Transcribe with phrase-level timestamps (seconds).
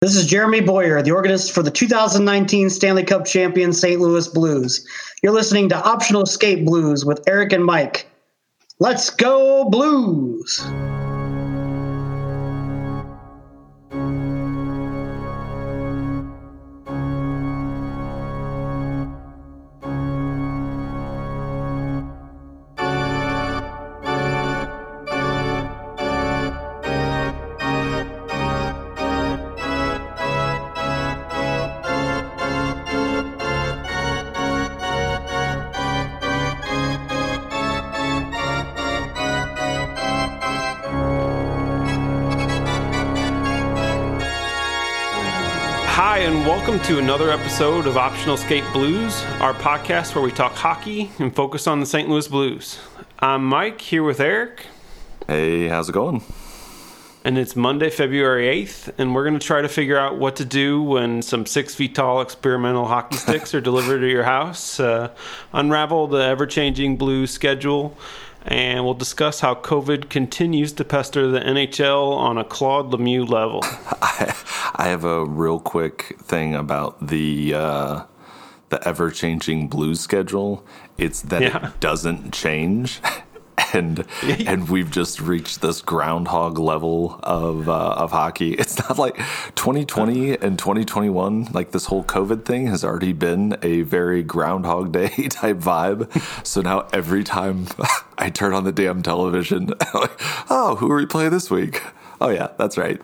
[0.00, 4.00] This is Jeremy Boyer, the organist for the 2019 Stanley Cup champion St.
[4.00, 4.88] Louis Blues.
[5.22, 8.06] You're listening to Optional Skate Blues with Eric and Mike.
[8.78, 10.64] Let's go, Blues!
[46.90, 51.68] To another episode of Optional Skate Blues, our podcast where we talk hockey and focus
[51.68, 52.08] on the St.
[52.08, 52.80] Louis Blues.
[53.20, 54.66] I'm Mike here with Eric.
[55.28, 56.24] Hey, how's it going?
[57.24, 60.44] And it's Monday, February 8th, and we're going to try to figure out what to
[60.44, 65.14] do when some six feet tall experimental hockey sticks are delivered to your house, uh,
[65.52, 67.96] unravel the ever changing Blues schedule,
[68.44, 73.60] and we'll discuss how COVID continues to pester the NHL on a Claude Lemieux level.
[73.64, 74.34] I,
[74.74, 78.04] I have a real quick thing about the uh,
[78.70, 80.64] the ever changing blues schedule.
[80.96, 81.68] It's that yeah.
[81.68, 83.00] it doesn't change.
[83.72, 88.54] and and we've just reached this groundhog level of uh, of hockey.
[88.70, 89.16] It's not like
[89.56, 91.48] 2020 and 2021.
[91.52, 96.46] Like this whole COVID thing has already been a very Groundhog Day type vibe.
[96.46, 97.66] So now every time
[98.18, 100.12] I turn on the damn television, like,
[100.50, 101.82] oh, who are we playing this week?
[102.20, 103.00] Oh yeah, that's right.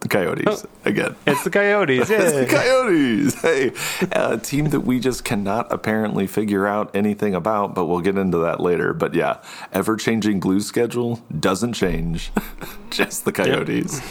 [0.00, 1.16] The Coyotes oh, again.
[1.26, 2.10] It's the Coyotes.
[2.10, 3.40] it's the Coyotes.
[3.40, 3.72] Hey,
[4.12, 8.38] a team that we just cannot apparently figure out anything about, but we'll get into
[8.38, 8.92] that later.
[8.92, 12.30] But yeah, ever changing blues schedule doesn't change.
[12.90, 14.00] just the Coyotes.
[14.00, 14.08] Yep.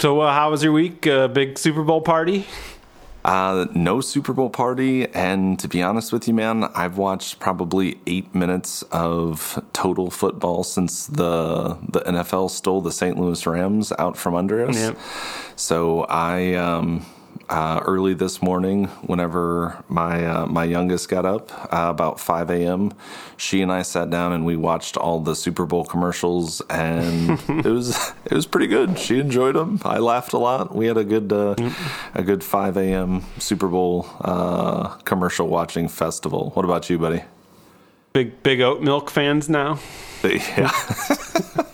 [0.00, 1.06] So, uh, how was your week?
[1.06, 2.46] Uh, big Super Bowl party?
[3.26, 7.98] Uh, no Super Bowl party, and to be honest with you, man, I've watched probably
[8.06, 13.18] eight minutes of total football since the the NFL stole the St.
[13.18, 14.76] Louis Rams out from under us.
[14.76, 14.98] Yep.
[15.56, 17.04] So I um,
[17.48, 22.92] uh, early this morning, whenever my uh, my youngest got up uh, about 5 a.m.,
[23.36, 27.70] she and I sat down and we watched all the Super Bowl commercials, and it
[27.70, 28.98] was it was pretty good.
[28.98, 29.80] She enjoyed them.
[29.84, 30.74] I laughed a lot.
[30.74, 31.54] We had a good uh,
[32.14, 33.22] a good 5 a.m.
[33.38, 36.50] Super Bowl uh, commercial watching festival.
[36.54, 37.22] What about you, buddy?
[38.12, 39.78] Big big oat milk fans now.
[40.24, 40.72] Yeah.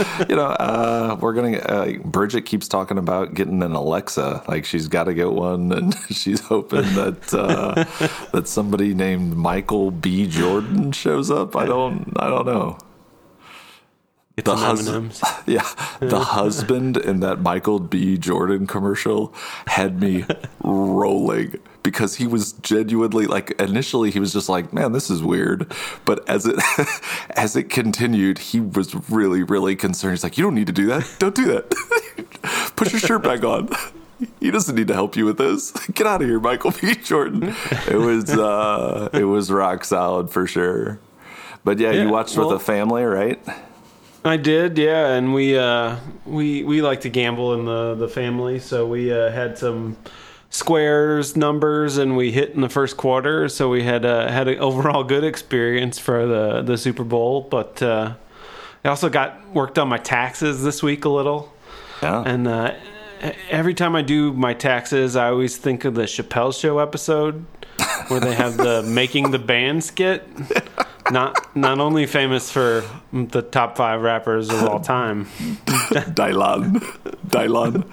[0.28, 1.58] you know, uh, we're gonna.
[1.58, 4.42] Uh, Bridget keeps talking about getting an Alexa.
[4.48, 7.84] Like she's got to get one, and she's hoping that uh,
[8.32, 10.26] that somebody named Michael B.
[10.26, 11.56] Jordan shows up.
[11.56, 12.12] I don't.
[12.16, 12.78] I don't know.
[14.36, 15.68] the husband, yeah,
[16.00, 18.16] the husband in that Michael B.
[18.16, 19.34] Jordan commercial
[19.66, 20.24] had me
[20.62, 21.58] rolling
[21.90, 25.72] because he was genuinely like initially he was just like man this is weird.
[26.04, 26.56] But as it
[27.30, 30.12] as it continued he was really really concerned.
[30.12, 31.08] He's like you don't need to do that.
[31.18, 31.70] Don't do that.
[32.76, 33.68] Put your shirt back on.
[34.38, 35.72] He doesn't need to help you with this.
[35.94, 36.94] Get out of here michael b.
[36.94, 37.54] Jordan.
[37.88, 41.00] It was uh it was rock solid for sure.
[41.64, 43.40] But yeah, yeah you watched well, with a family right?
[44.22, 45.96] I did, yeah, and we uh,
[46.26, 49.96] we we like to gamble in the the family, so we uh, had some
[50.50, 53.48] squares numbers and we hit in the first quarter.
[53.48, 57.42] So we had uh, had an overall good experience for the the Super Bowl.
[57.42, 58.14] But uh,
[58.84, 61.52] I also got worked on my taxes this week a little.
[62.02, 62.22] Yeah.
[62.26, 62.74] And uh,
[63.50, 67.44] every time I do my taxes I always think of the Chappelle show episode
[68.08, 70.26] where they have the making the band skit.
[71.10, 75.26] Not not only famous for the top 5 rappers of all time.
[75.66, 76.80] Dylan.
[77.26, 77.84] Dylan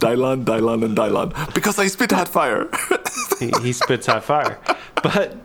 [0.00, 2.68] Dylan, Dylan, and Dylan because I spit hot fire.
[3.38, 4.58] he, he, spits hot fire,
[5.02, 5.36] but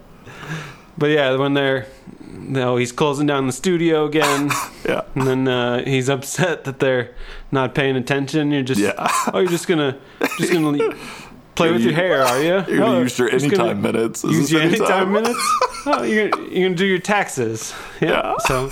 [0.98, 1.88] but yeah, when they're
[2.32, 4.52] no, he's closing down the studio again.
[4.86, 7.16] yeah, and then uh, he's upset that they're
[7.52, 8.52] not paying attention.
[8.52, 8.94] You're just yeah.
[9.34, 9.98] oh, you're just gonna
[10.38, 10.96] just gonna.
[11.54, 12.48] Play with your hair, are you?
[12.48, 14.24] You're gonna oh, use your anytime minutes.
[14.24, 15.58] Is use your anytime, anytime minutes.
[15.86, 17.74] Oh, you're, you're gonna do your taxes.
[18.00, 18.10] Yeah.
[18.10, 18.38] yeah.
[18.46, 18.70] So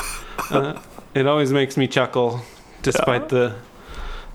[0.50, 0.81] uh,
[1.13, 2.42] it always makes me chuckle,
[2.81, 3.27] despite yeah.
[3.27, 3.56] the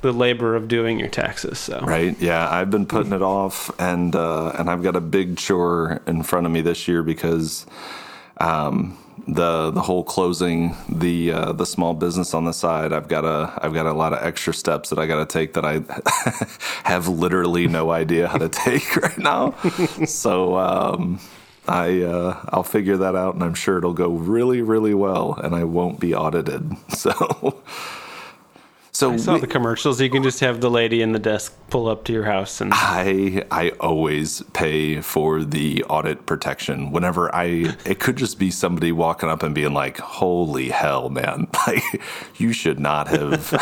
[0.04, 1.58] the labor of doing your taxes.
[1.58, 5.38] So right, yeah, I've been putting it off, and uh, and I've got a big
[5.38, 7.66] chore in front of me this year because.
[8.38, 13.24] Um, the the whole closing the uh, the small business on the side I've got
[13.24, 15.82] a I've got a lot of extra steps that I got to take that I
[16.88, 19.54] have literally no idea how to take right now
[20.04, 21.20] so um,
[21.66, 25.54] I uh, I'll figure that out and I'm sure it'll go really really well and
[25.54, 27.62] I won't be audited so
[28.94, 30.00] So I saw we- the commercials.
[30.00, 32.70] You can just have the lady in the desk pull up to your house and
[32.72, 38.92] I I always pay for the audit protection whenever I it could just be somebody
[38.92, 41.48] walking up and being like, "Holy hell, man!
[41.66, 41.82] Like
[42.36, 43.52] you should not have."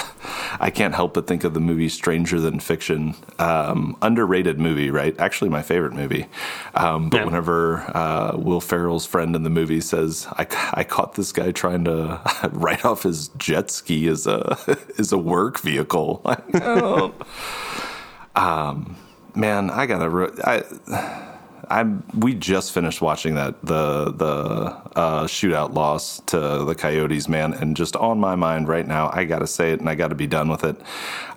[0.61, 5.19] I can't help but think of the movie Stranger Than Fiction, um, underrated movie, right?
[5.19, 6.26] Actually, my favorite movie.
[6.75, 7.25] Um, but Yeah.
[7.25, 11.84] whenever uh, Will Ferrell's friend in the movie says, "I, I caught this guy trying
[11.84, 12.20] to
[12.52, 14.58] write off his jet ski as a
[14.99, 17.14] as a work vehicle," like, oh
[19.34, 20.08] man, I gotta.
[20.08, 20.62] Re- I,
[21.69, 22.04] I'm.
[22.14, 24.32] We just finished watching that the the
[24.96, 29.24] uh, shootout loss to the Coyotes, man, and just on my mind right now, I
[29.24, 30.76] gotta say it, and I gotta be done with it.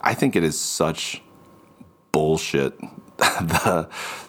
[0.02, 1.22] I think it is such
[2.12, 2.80] bullshit.
[3.18, 3.88] the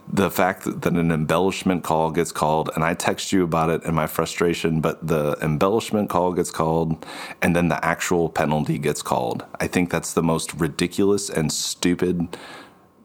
[0.09, 3.95] the fact that an embellishment call gets called, and I text you about it and
[3.95, 7.05] my frustration, but the embellishment call gets called,
[7.43, 9.45] and then the actual penalty gets called.
[9.61, 12.37] I think that's the most ridiculous and stupid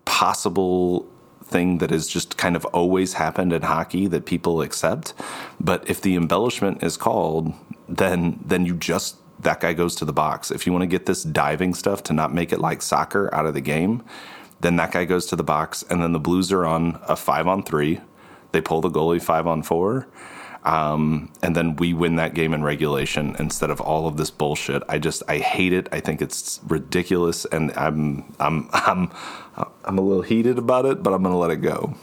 [0.05, 1.07] possible
[1.43, 5.13] thing that has just kind of always happened in hockey that people accept.
[5.59, 7.53] But if the embellishment is called,
[7.89, 10.51] then then you just that guy goes to the box.
[10.51, 13.45] If you want to get this diving stuff to not make it like soccer out
[13.45, 14.03] of the game,
[14.61, 17.47] then that guy goes to the box, and then the Blues are on a five
[17.47, 17.99] on three.
[18.51, 20.07] They pull the goalie five on four.
[20.63, 24.83] Um, and then we win that game in regulation instead of all of this bullshit.
[24.87, 25.89] I just I hate it.
[25.91, 29.11] I think it's ridiculous, and I'm I'm I'm
[29.83, 31.95] I'm a little heated about it, but I'm gonna let it go.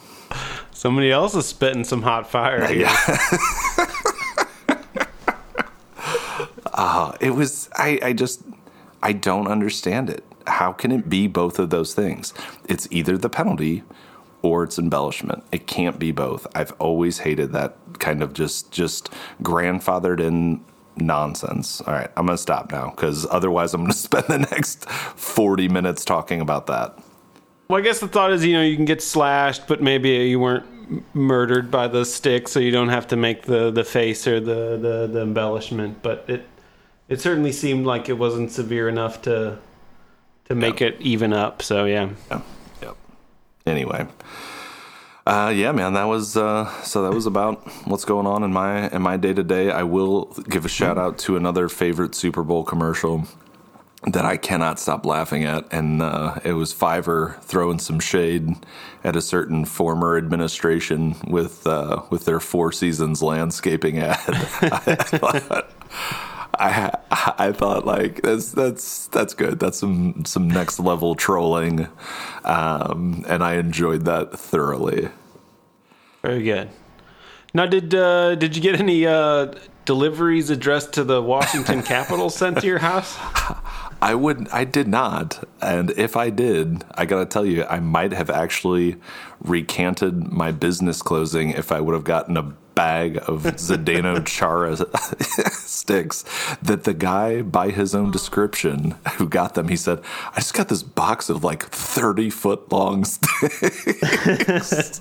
[0.73, 2.73] somebody else is spitting some hot fire.
[2.73, 2.95] Yeah.
[6.75, 8.43] uh, it was I, I just
[9.03, 10.25] I don't understand it.
[10.49, 12.35] How can it be both of those things?
[12.69, 13.83] It's either the penalty
[14.43, 15.45] or it's embellishment.
[15.53, 16.47] It can't be both.
[16.55, 19.11] I've always hated that kind of just just
[19.43, 20.65] grandfathered in
[20.97, 21.81] nonsense.
[21.83, 24.89] All right, I'm going to stop now cuz otherwise I'm going to spend the next
[24.89, 26.99] 40 minutes talking about that.
[27.69, 30.41] Well, I guess the thought is, you know, you can get slashed, but maybe you
[30.41, 30.65] weren't
[31.15, 34.79] murdered by the stick, so you don't have to make the, the face or the,
[34.81, 36.03] the, the embellishment.
[36.03, 36.47] But it
[37.09, 39.59] it certainly seemed like it wasn't severe enough to
[40.49, 41.63] to make it even up.
[41.63, 42.43] So yeah, Yep.
[42.83, 42.97] Yep.
[43.67, 44.07] Anyway.
[45.27, 47.03] Uh, yeah, man, that was uh, so.
[47.03, 49.71] That was about what's going on in my in my day to day.
[49.71, 53.29] I will give a shout out to another favorite Super Bowl commercial
[54.07, 58.55] that I cannot stop laughing at, and uh, it was Fiverr throwing some shade
[59.05, 64.19] at a certain former administration with uh, with their Four Seasons landscaping ad.
[66.59, 67.05] I thought,
[67.39, 69.59] I thought like that's that's that's good.
[69.59, 71.89] That's some some next level trolling,
[72.45, 75.09] um, and I enjoyed that thoroughly.
[76.23, 76.71] very good.
[77.55, 82.61] Now, did uh, did you get any uh, deliveries addressed to the Washington Capitals sent
[82.61, 83.17] to your house?
[84.01, 88.13] I would I did not, and if I did, I gotta tell you, I might
[88.13, 88.97] have actually
[89.41, 94.77] recanted my business closing if I would have gotten a bag of Zdeno Chara
[95.51, 96.25] sticks
[96.63, 100.01] that the guy by his own description who got them he said
[100.33, 105.01] I just got this box of like 30 foot long sticks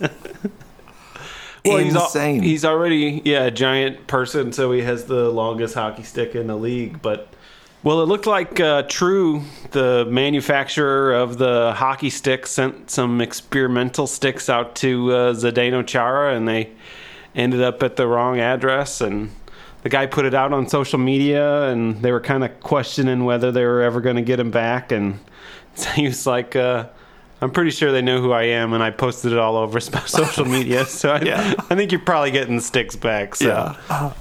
[1.65, 5.75] well he's al- insane he's already yeah a giant person, so he has the longest
[5.75, 7.01] hockey stick in the league.
[7.01, 7.27] But
[7.83, 14.07] well, it looked like uh, True, the manufacturer of the hockey stick, sent some experimental
[14.07, 16.71] sticks out to uh, Zdeno Chara, and they
[17.37, 18.99] ended up at the wrong address.
[18.99, 19.31] And
[19.83, 23.51] the guy put it out on social media, and they were kind of questioning whether
[23.53, 24.91] they were ever going to get him back.
[24.91, 25.19] And
[25.75, 26.55] so he was like.
[26.55, 26.87] Uh,
[27.39, 30.45] I'm pretty sure they know who I am, and I posted it all over social
[30.45, 30.85] media.
[30.85, 31.53] So I, Yeah.
[31.69, 33.35] I think you're probably getting the sticks back.
[33.35, 33.47] So.
[33.47, 34.13] Yeah.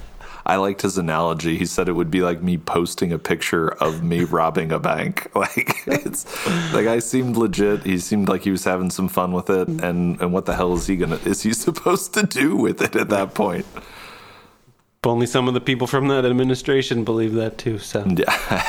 [0.47, 1.57] I liked his analogy.
[1.57, 5.29] He said it would be like me posting a picture of me robbing a bank.
[5.37, 6.23] Like it's
[6.71, 7.83] the guy seemed legit.
[7.83, 9.67] He seemed like he was having some fun with it.
[9.67, 9.83] Mm-hmm.
[9.85, 12.95] And and what the hell is he gonna is he supposed to do with it
[12.95, 13.65] at that point?
[13.75, 17.77] If only some of the people from that administration believe that too.
[17.77, 18.03] So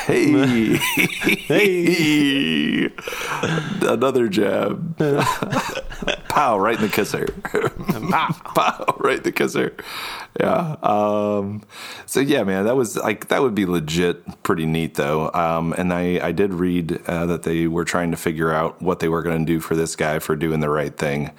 [0.07, 0.77] Hey.
[1.49, 2.91] hey.
[3.81, 4.99] Another jab.
[6.29, 7.27] Pow, right in the kisser.
[8.55, 9.77] Pow, right in the kisser.
[10.39, 10.77] Yeah.
[10.83, 11.63] Um,
[12.07, 15.31] so yeah, man, that was like that would be legit pretty neat though.
[15.33, 19.01] Um, and I I did read uh, that they were trying to figure out what
[19.01, 21.31] they were going to do for this guy for doing the right thing.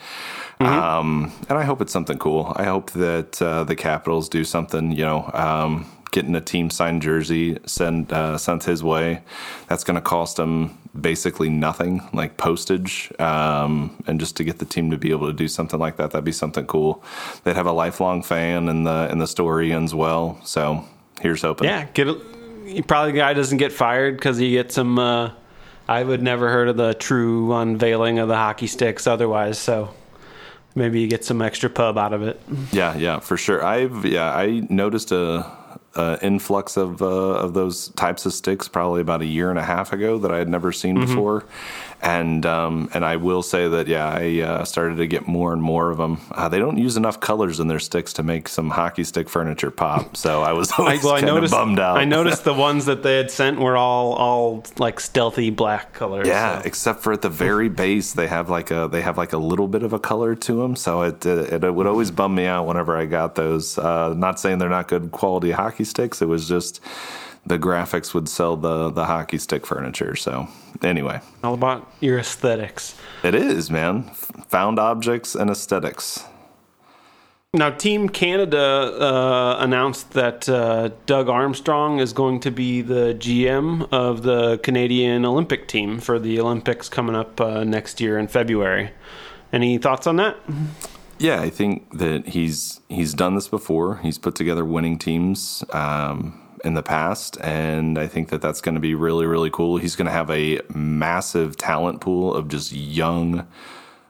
[0.62, 2.52] Um, and I hope it's something cool.
[2.56, 7.02] I hope that uh, the Capitals do something, you know, um, getting a team signed
[7.02, 9.22] jersey sent uh, sent his way.
[9.68, 14.66] That's going to cost him basically nothing, like postage, um, and just to get the
[14.66, 17.04] team to be able to do something like that, that'd be something cool.
[17.44, 20.40] They'd have a lifelong fan and the in the story ends well.
[20.44, 20.86] So
[21.22, 21.68] here's hoping.
[21.68, 22.20] yeah, get a
[22.88, 25.00] probably the guy doesn't get fired because he gets some.
[25.00, 25.32] Uh,
[25.88, 29.58] I would never heard of the true unveiling of the hockey sticks otherwise.
[29.58, 29.92] So
[30.76, 32.40] maybe you get some extra pub out of it.
[32.72, 33.64] Yeah, yeah, for sure.
[33.64, 35.52] I've yeah, I noticed a,
[36.00, 39.64] a influx of uh, of those types of sticks probably about a year and a
[39.64, 41.06] half ago that I had never seen mm-hmm.
[41.06, 41.46] before,
[42.02, 45.62] and um, and I will say that yeah, I uh, started to get more and
[45.62, 46.22] more of them.
[46.32, 49.72] Uh, they don't use enough colors in their sticks to make some hockey stick furniture
[49.72, 51.98] pop, so I was always I, well, kind of bummed out.
[51.98, 56.28] I noticed the ones that they had sent were all all like stealthy black colors.
[56.28, 56.68] Yeah, so.
[56.68, 59.68] except for at the very base, they have like a they have like a little
[59.68, 62.66] bit of a color to them, so it it, it would always bum me out
[62.66, 63.78] whenever I got those.
[63.78, 66.80] Uh, not saying they're not good quality hockey sticks, it was just
[67.46, 70.16] the graphics would sell the the hockey stick furniture.
[70.16, 70.48] So
[70.82, 72.96] anyway, all about your aesthetics.
[73.24, 74.04] It is, man.
[74.50, 76.24] Found objects and aesthetics.
[77.52, 83.92] Now, Team Canada uh, announced that uh, Doug Armstrong is going to be the GM
[83.92, 88.92] of the Canadian Olympic team for the Olympics coming up uh, next year in February.
[89.52, 90.38] Any thoughts on that?
[91.18, 93.98] Yeah, I think that he's he's done this before.
[93.98, 95.64] He's put together winning teams.
[95.72, 99.78] Um, in the past, and I think that that's going to be really, really cool.
[99.78, 103.48] He's going to have a massive talent pool of just young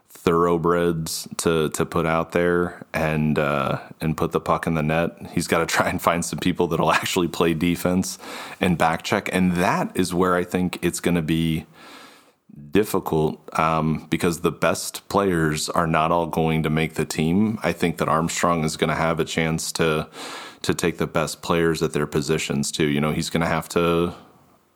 [0.08, 5.16] thoroughbreds to to put out there and uh, and put the puck in the net.
[5.32, 8.18] He's got to try and find some people that'll actually play defense
[8.60, 11.66] and back check, and that is where I think it's going to be
[12.72, 17.58] difficult um, because the best players are not all going to make the team.
[17.62, 20.08] I think that Armstrong is going to have a chance to
[20.62, 22.86] to take the best players at their positions too.
[22.86, 24.14] You know, he's going to have to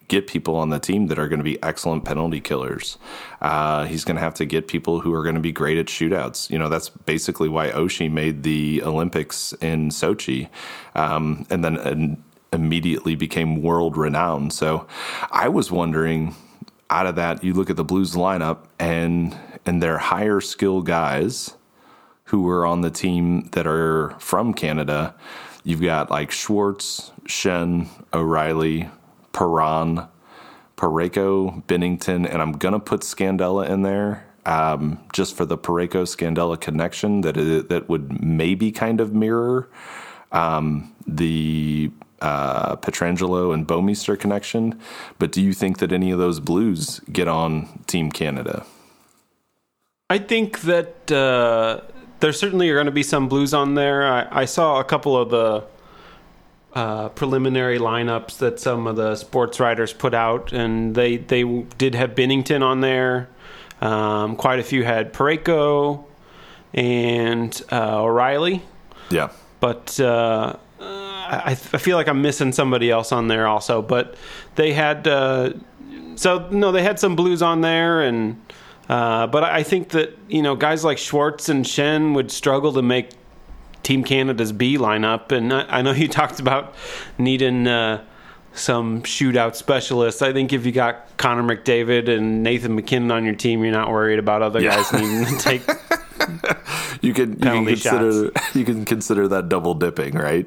[0.08, 2.98] get people on the team that are going to be excellent penalty killers.
[3.40, 5.86] Uh, he's going to have to get people who are going to be great at
[5.86, 6.50] shootouts.
[6.50, 10.48] You know, that's basically why Oshie made the Olympics in Sochi,
[10.94, 12.22] um, and then and
[12.52, 14.52] immediately became world renowned.
[14.52, 14.86] So
[15.30, 16.34] I was wondering.
[16.90, 21.54] Out of that, you look at the Blues lineup, and and their higher skill guys
[22.24, 25.14] who were on the team that are from Canada
[25.64, 28.90] You've got like Schwartz, Schenn, O'Reilly,
[29.32, 30.06] Perron,
[30.76, 36.60] Parayko, Binnington, and I'm gonna put Scandella in there um, just for the Parayko Scandella
[36.60, 39.68] connection that it, that would maybe kind of mirror
[40.32, 41.90] um, the
[42.20, 44.78] uh, Pietrangelo and Bouwmeester connection.
[45.18, 48.66] But do you think that any of those Blues get on Team Canada?
[50.10, 51.80] I think that uh,
[52.20, 54.06] there certainly are going to be some blues on there.
[54.06, 55.64] I, I saw a couple of the
[56.74, 61.44] uh, preliminary lineups that some of the sports writers put out, and they they
[61.78, 63.28] did have Binnington on there.
[63.80, 66.04] Um, quite a few had Parayko
[66.72, 68.62] and uh, O'Reilly.
[69.10, 69.30] Yeah,
[69.60, 73.82] but uh, I, I, feel like I'm missing somebody else on there also.
[73.82, 74.16] But
[74.56, 75.52] they had uh,
[76.16, 78.40] so no, they had some blues on there and.
[78.88, 82.82] Uh, but I think that you know guys like Schwartz and Schenn would struggle to
[82.82, 83.10] make
[83.82, 86.74] Team Canada's B lineup, and I, I know you talked about
[87.18, 88.04] needing uh,
[88.52, 90.22] some shootout specialists.
[90.22, 93.90] I think if you got Connor McDavid and Nathan MacKinnon on your team, you're not
[93.90, 94.76] worried about other yeah.
[94.76, 95.62] guys needing to take.
[97.02, 98.54] you can you can consider shots.
[98.56, 100.46] you can consider that double dipping, right?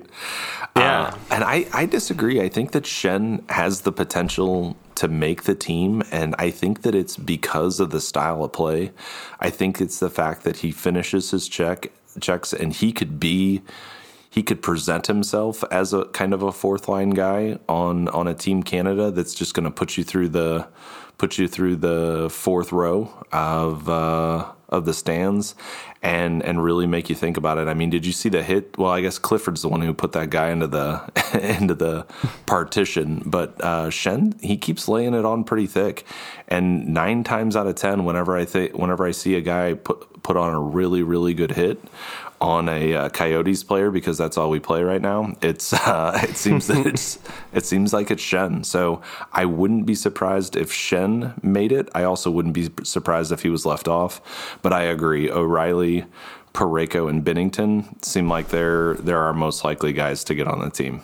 [0.75, 2.39] Yeah, uh, and I I disagree.
[2.39, 6.04] I think that Schenn has the potential to make the team.
[6.12, 8.92] And I think that it's because of the style of play.
[9.39, 13.62] I think it's the fact that he finishes his check checks and he could be
[14.30, 18.34] he could present himself as a kind of a fourth line guy on on a
[18.34, 20.68] team Canada that's just going to put you through the
[21.18, 25.56] put you through the fourth row of uh, of the stands
[26.01, 27.68] and and really make you think about it.
[27.68, 28.77] I mean, did you see the hit?
[28.77, 31.01] Well, I guess Clifford's the one who put that guy into the
[31.60, 32.06] into the
[32.46, 36.06] partition, but uh, Schenn he keeps laying it on pretty thick.
[36.48, 40.24] And nine times out of ten, whenever I think whenever I see a guy put
[40.24, 41.80] put on a really really good hit
[42.39, 45.36] on a uh, Coyotes player because that's all we play right now.
[45.41, 47.20] It's uh, it seems that it's
[47.53, 48.65] it seems like it's Schenn.
[48.65, 49.01] So
[49.34, 51.89] I wouldn't be surprised if Schenn made it.
[51.96, 54.60] I also wouldn't be surprised if he was left off.
[54.62, 56.06] But I agree, O'Reilly,
[56.53, 60.70] Parayko, and Binnington seem like they're they're our most likely guys to get on the
[60.70, 61.01] team.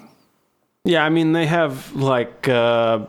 [0.85, 2.47] Yeah, I mean they have like.
[2.47, 3.05] Uh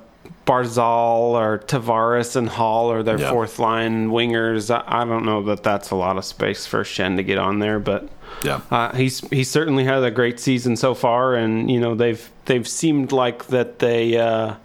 [0.47, 4.75] Barzal or Tavares and Hall or their fourth line wingers.
[4.75, 7.61] I, I, don't know that that's a lot of space for Schenn to get on
[7.61, 8.09] there, but
[8.43, 12.31] yeah, uh, he's he's certainly had a great season so far, and you know they've
[12.45, 14.16] they've seemed like that they.
[14.16, 14.57] Uh,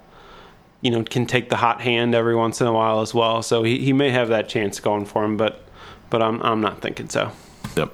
[0.82, 3.44] you know, can take the hot hand every once in a while as well.
[3.44, 5.66] So he, he may have that chance going for him, but
[6.10, 7.32] but I'm I'm not thinking so.
[7.75, 7.94] Yep,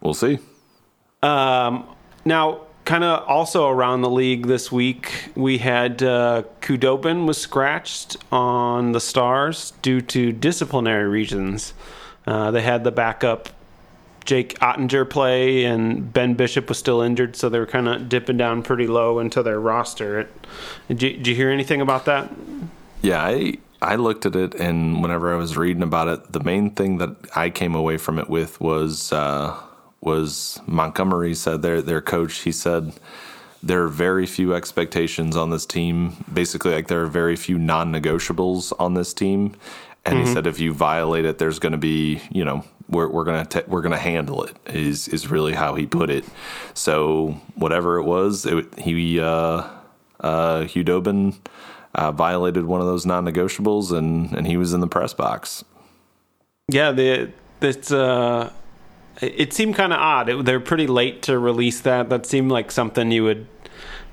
[0.00, 0.38] we'll see.
[1.22, 1.84] Um,
[2.24, 8.16] now kind of also around the league this week, we had uh, Khudobin was scratched
[8.32, 11.74] on the Stars due to disciplinary reasons.
[12.26, 13.50] Uh, they had the backup
[14.24, 18.36] Jake Oettinger play, and Ben Bishop was still injured, so they were kind of dipping
[18.36, 20.28] down pretty low into their roster.
[20.88, 22.30] Did you, did you hear anything about that?
[23.02, 26.70] Yeah, I I looked at it, and whenever I was reading about it, the main
[26.70, 29.56] thing that I came away from it with was uh,
[30.06, 32.38] was Montgomery said their their coach.
[32.38, 32.94] He said
[33.62, 36.24] there are very few expectations on this team.
[36.32, 39.56] Basically, like there are very few non-negotiables on this team.
[40.04, 40.28] And mm-hmm.
[40.28, 43.44] he said if you violate it, there's going to be you know we're we're gonna
[43.44, 46.24] te- we're gonna handle it is is really how he put it.
[46.74, 49.66] So whatever it was, it, he uh,
[50.20, 51.36] uh, Khudobin
[51.96, 55.64] uh, violated one of those non-negotiables, and and he was in the press box.
[56.68, 58.52] Yeah, the it's uh,
[59.20, 60.28] it seemed kind of odd.
[60.28, 62.08] It, they're pretty late to release that.
[62.10, 63.46] That seemed like something you would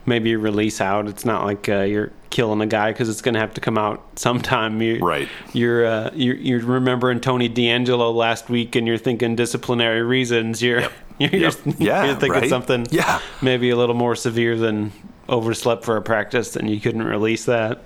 [0.06, 1.08] maybe release out.
[1.08, 3.78] It's not like uh, you're killing a guy because it's going to have to come
[3.78, 4.82] out sometime.
[4.82, 5.30] You're, right.
[5.54, 10.62] You're, uh, you're you're remembering Tony DeAngelo last week, and you're thinking disciplinary reasons.
[10.62, 10.94] You're yep.
[11.20, 11.54] you're, yep.
[11.66, 12.50] you're, yeah, you're thinking right?
[12.50, 13.20] something yeah.
[13.42, 14.92] maybe a little more severe than
[15.30, 17.82] overslept for a practice, and you couldn't release that.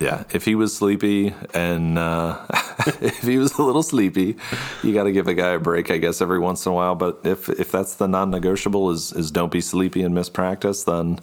[0.00, 2.44] Yeah, if he was sleepy and uh,
[3.00, 4.36] if he was a little sleepy,
[4.82, 6.94] you got to give a guy a break, I guess, every once in a while.
[6.94, 11.20] But if if that's the non-negotiable is is don't be sleepy and miss practice, then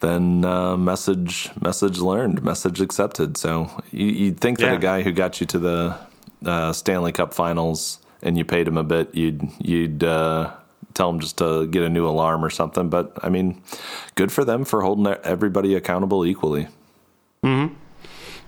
[0.00, 3.36] then uh, message message learned, message accepted.
[3.36, 4.76] So you, would think that yeah.
[4.76, 5.98] a guy who got you to the
[6.44, 10.52] uh, Stanley Cup Finals and you paid him a bit, you'd you'd uh,
[10.94, 12.88] tell him just to get a new alarm or something.
[12.88, 13.62] But I mean,
[14.14, 16.68] good for them for holding everybody accountable equally.
[17.42, 17.66] Hmm.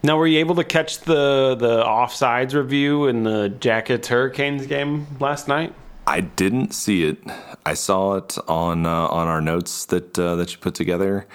[0.02, 5.06] Now, were you able to catch the the offsides review in the Jackets Hurricanes game
[5.18, 5.74] last night?
[6.06, 7.18] I didn't see it.
[7.64, 11.26] I saw it on uh, on our notes that uh, that you put together,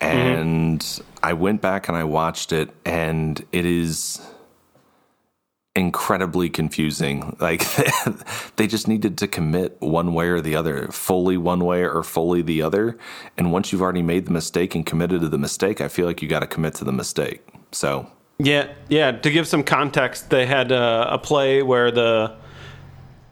[0.00, 1.06] and mm-hmm.
[1.22, 4.20] I went back and I watched it, and it is
[5.76, 7.36] incredibly confusing.
[7.40, 7.64] Like
[8.56, 12.42] they just needed to commit one way or the other, fully one way or fully
[12.42, 12.98] the other.
[13.38, 16.22] And once you've already made the mistake and committed to the mistake, I feel like
[16.22, 17.46] you got to commit to the mistake.
[17.72, 19.12] So yeah, yeah.
[19.12, 22.36] To give some context, they had a, play where the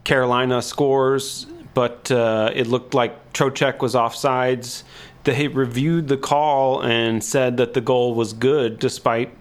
[0.03, 4.83] Carolina scores, but uh, it looked like Trocheck was offsides.
[5.23, 9.33] They reviewed the call and said that the goal was good, despite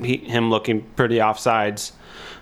[0.00, 1.92] he, him looking pretty offsides.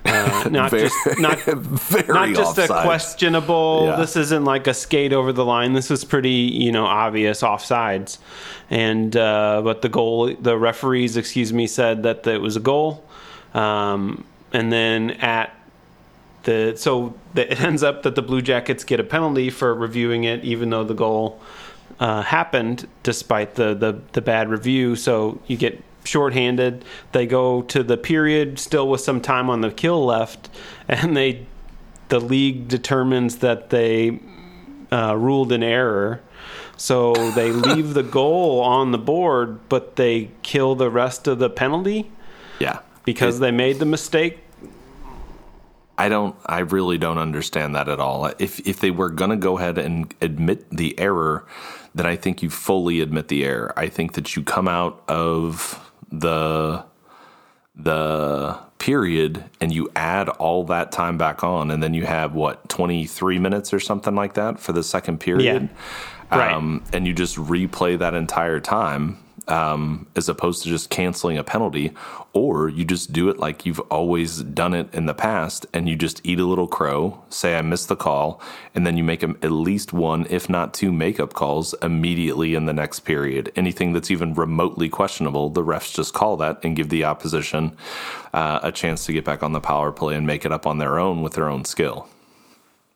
[0.04, 1.46] Uh, not very, just not
[2.08, 2.70] not just offside.
[2.70, 3.86] a questionable.
[3.86, 3.96] Yeah.
[3.96, 5.72] This isn't like a skate over the line.
[5.72, 8.18] This was pretty you know obvious offsides,
[8.70, 13.04] and uh, but the goal, the referees, excuse me, said that it was a goal,
[13.54, 15.54] um, and then at
[16.44, 20.24] the so the, it ends up that the Blue Jackets get a penalty for reviewing
[20.24, 21.40] it, even though the goal
[22.00, 24.96] uh, happened despite the, the the bad review.
[24.96, 26.84] So you get shorthanded.
[27.12, 30.48] They go to the period still with some time on the kill left,
[30.88, 31.46] and they
[32.08, 34.20] the league determines that they
[34.92, 36.20] uh, ruled an error.
[36.76, 41.50] So they leave the goal on the board, but they kill the rest of the
[41.50, 42.10] penalty.
[42.60, 44.38] Yeah, because it, they made the mistake.
[45.96, 46.36] I don't.
[46.46, 48.26] I really don't understand that at all.
[48.38, 51.46] If if they were going to go ahead and admit the error,
[51.94, 53.72] then I think you fully admit the error.
[53.76, 55.83] I think that you come out of
[56.20, 56.84] the
[57.76, 62.68] the period and you add all that time back on and then you have what
[62.68, 65.68] 23 minutes or something like that for the second period
[66.30, 66.38] yeah.
[66.38, 66.52] right.
[66.52, 71.44] Um, and you just replay that entire time um, as opposed to just canceling a
[71.44, 71.92] penalty,
[72.32, 75.96] or you just do it like you've always done it in the past, and you
[75.96, 78.40] just eat a little crow, say I missed the call,
[78.74, 82.72] and then you make at least one, if not two, makeup calls immediately in the
[82.72, 83.52] next period.
[83.56, 87.76] Anything that's even remotely questionable, the refs just call that and give the opposition
[88.32, 90.78] uh, a chance to get back on the power play and make it up on
[90.78, 92.08] their own with their own skill.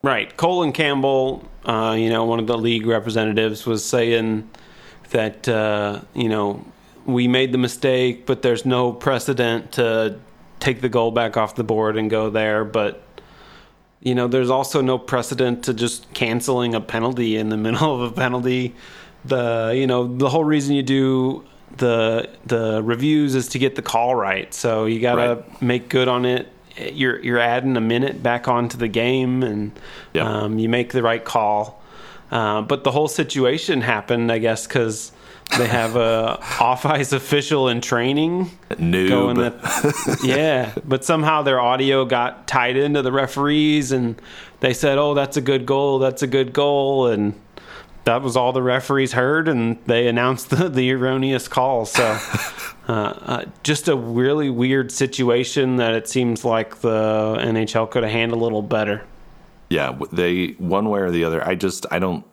[0.01, 4.49] Right, Colin Campbell, uh, you know, one of the league representatives, was saying
[5.11, 6.63] that uh, you know
[7.05, 10.19] we made the mistake, but there's no precedent to
[10.59, 12.63] take the goal back off the board and go there.
[12.63, 13.01] But
[14.01, 18.11] you know, there's also no precedent to just canceling a penalty in the middle of
[18.11, 18.75] a penalty.
[19.25, 21.45] The you know the whole reason you do
[21.77, 24.53] the the reviews is to get the call right.
[24.53, 25.61] So you got to right.
[25.61, 26.47] make good on it.
[26.77, 29.71] You're you're adding a minute back onto the game, and
[30.13, 30.25] yep.
[30.25, 31.78] um, you make the right call.
[32.31, 35.11] Uh, but the whole situation happened, I guess, because
[35.57, 38.51] they have a off ice official in training.
[38.71, 39.35] Noob.
[39.37, 44.21] That, yeah, but somehow their audio got tied into the referees, and
[44.59, 45.99] they said, "Oh, that's a good goal.
[45.99, 47.33] That's a good goal," and
[48.03, 51.85] that was all the referees heard, and they announced the, the erroneous call.
[51.85, 52.03] So,
[52.87, 58.11] uh, uh, just a really weird situation that it seems like the NHL could have
[58.11, 59.03] handled a little better.
[59.69, 61.45] Yeah, they one way or the other.
[61.47, 62.25] I just I don't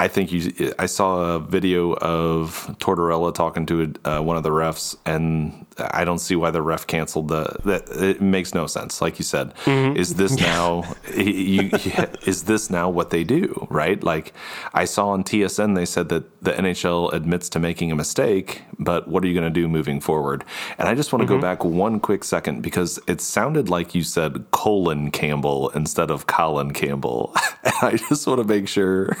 [0.00, 0.72] I think you.
[0.78, 6.06] I saw a video of Tortorella talking to uh, one of the refs, and I
[6.06, 7.54] don't see why the ref canceled the.
[7.66, 9.02] That it makes no sense.
[9.02, 9.98] Like you said, mm-hmm.
[9.98, 10.90] is this now?
[11.14, 11.68] you,
[12.26, 13.66] is this now what they do?
[13.68, 14.02] Right?
[14.02, 14.32] Like
[14.72, 19.06] I saw on TSN, they said that the NHL admits to making a mistake, but
[19.06, 20.46] what are you going to do moving forward?
[20.78, 21.42] And I just want to mm-hmm.
[21.42, 26.26] go back one quick second because it sounded like you said Colin Campbell instead of
[26.26, 27.34] Colin Campbell,
[27.82, 29.14] I just want to make sure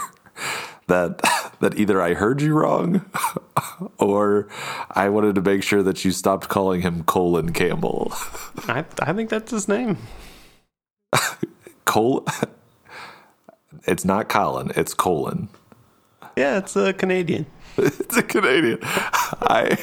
[0.90, 1.20] that
[1.60, 3.04] that either I heard you wrong
[3.98, 4.48] or
[4.90, 8.12] I wanted to make sure that you stopped calling him Colin Campbell.
[8.68, 9.96] I I think that's his name.
[11.84, 12.26] Col
[13.86, 15.48] It's not Colin, it's Colin.
[16.36, 17.46] Yeah, it's a Canadian.
[17.76, 18.78] it's a Canadian.
[18.82, 19.76] I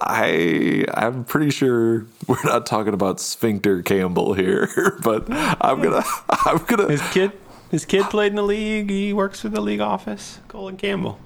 [0.00, 6.58] I I'm pretty sure we're not talking about Sphincter Campbell here, but I'm gonna I'm
[6.64, 7.32] gonna his kid
[7.70, 8.90] his kid played in the league.
[8.90, 10.40] He works for the league office.
[10.48, 11.18] Colin Campbell.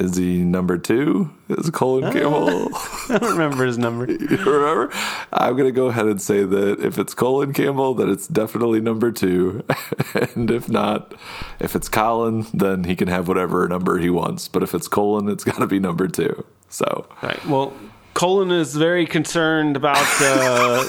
[0.00, 1.30] Is he number two?
[1.50, 2.68] Is Colin uh, Campbell?
[3.10, 4.10] I don't remember his number.
[4.10, 4.90] you remember?
[5.30, 8.80] I'm going to go ahead and say that if it's Colin Campbell, then it's definitely
[8.80, 9.62] number two.
[10.14, 11.12] and if not,
[11.58, 14.48] if it's Colin, then he can have whatever number he wants.
[14.48, 16.46] But if it's Colin, it's got to be number two.
[16.70, 17.44] So, right.
[17.46, 17.74] Well,
[18.14, 20.82] Colin is very concerned about uh,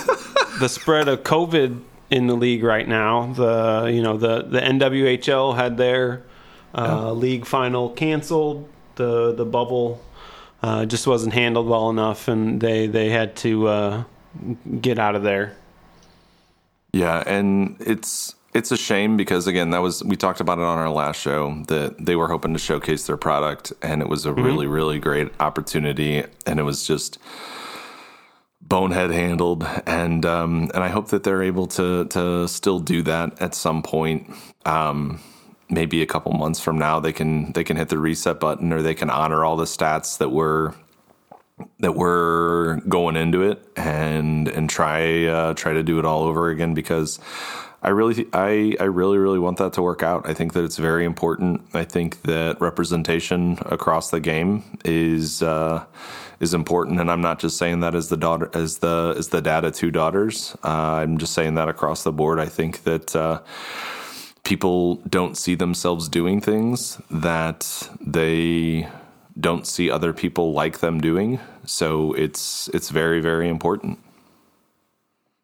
[0.60, 3.34] the spread of COVID in the league right now.
[3.34, 6.24] The you know the the NWHL had their
[6.76, 7.14] uh, oh.
[7.14, 8.70] league final canceled.
[8.96, 10.02] The the bubble
[10.62, 14.04] uh, just wasn't handled well enough, and they they had to uh,
[14.80, 15.56] get out of there.
[16.94, 20.78] Yeah, and it's it's a shame because again, that was we talked about it on
[20.78, 24.30] our last show that they were hoping to showcase their product, and it was a
[24.30, 24.44] mm-hmm.
[24.44, 27.18] really really great opportunity, and it was just
[28.72, 33.40] bonehead handled, and um, and I hope that they're able to to still do that
[33.42, 34.34] at some point.
[34.66, 35.20] Um,
[35.70, 38.82] maybe a couple months from now, they can they can hit the reset button, or
[38.82, 40.74] they can honor all the stats that were
[41.80, 46.50] that were going into it, and and try uh, try to do it all over
[46.50, 47.20] again because.
[47.84, 50.30] I really, I, I really, really want that to work out.
[50.30, 51.62] I think that it's very important.
[51.74, 55.84] I think that representation across the game is uh,
[56.42, 59.42] is important, and I'm not just saying that as the daughter as the as the
[59.42, 60.58] dad of two daughters.
[60.64, 62.40] Uh, I'm just saying that across the board.
[62.40, 63.42] I think that uh,
[64.44, 68.90] people don't see themselves doing things that they
[69.40, 71.40] don't see other people like them doing.
[71.66, 74.00] So it's it's very very important.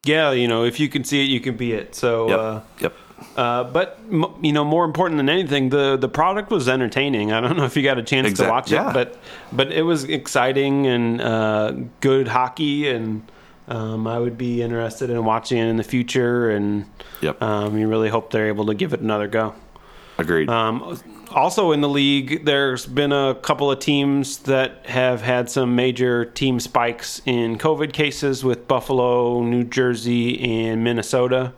[0.04, 1.94] Yeah, you know, if you can see it, you can be it.
[1.94, 2.40] So yep.
[2.40, 2.94] Uh, yep.
[3.36, 3.99] Uh, but
[4.41, 7.32] you know, more important than anything, the the product was entertaining.
[7.32, 8.45] I don't know if you got a chance exactly.
[8.45, 8.89] to watch yeah.
[8.89, 9.17] it, but
[9.51, 13.30] but it was exciting and uh, good hockey, and
[13.67, 16.51] um, I would be interested in watching it in the future.
[16.51, 16.86] And
[17.21, 17.41] yep.
[17.41, 19.56] um, you really hope they're able to give it another go.
[20.17, 20.49] Agreed.
[20.49, 20.99] Um,
[21.32, 26.25] also in the league, there's been a couple of teams that have had some major
[26.25, 31.53] team spikes in COVID cases with Buffalo, New Jersey, and Minnesota.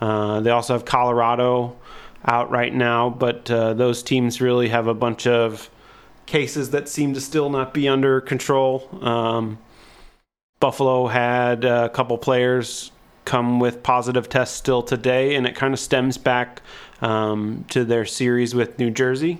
[0.00, 1.76] Uh, they also have Colorado
[2.24, 5.70] out right now, but uh, those teams really have a bunch of
[6.26, 8.88] cases that seem to still not be under control.
[9.02, 9.58] Um,
[10.60, 12.92] Buffalo had a couple players
[13.24, 16.62] come with positive tests still today, and it kind of stems back
[17.00, 19.38] um, to their series with New Jersey.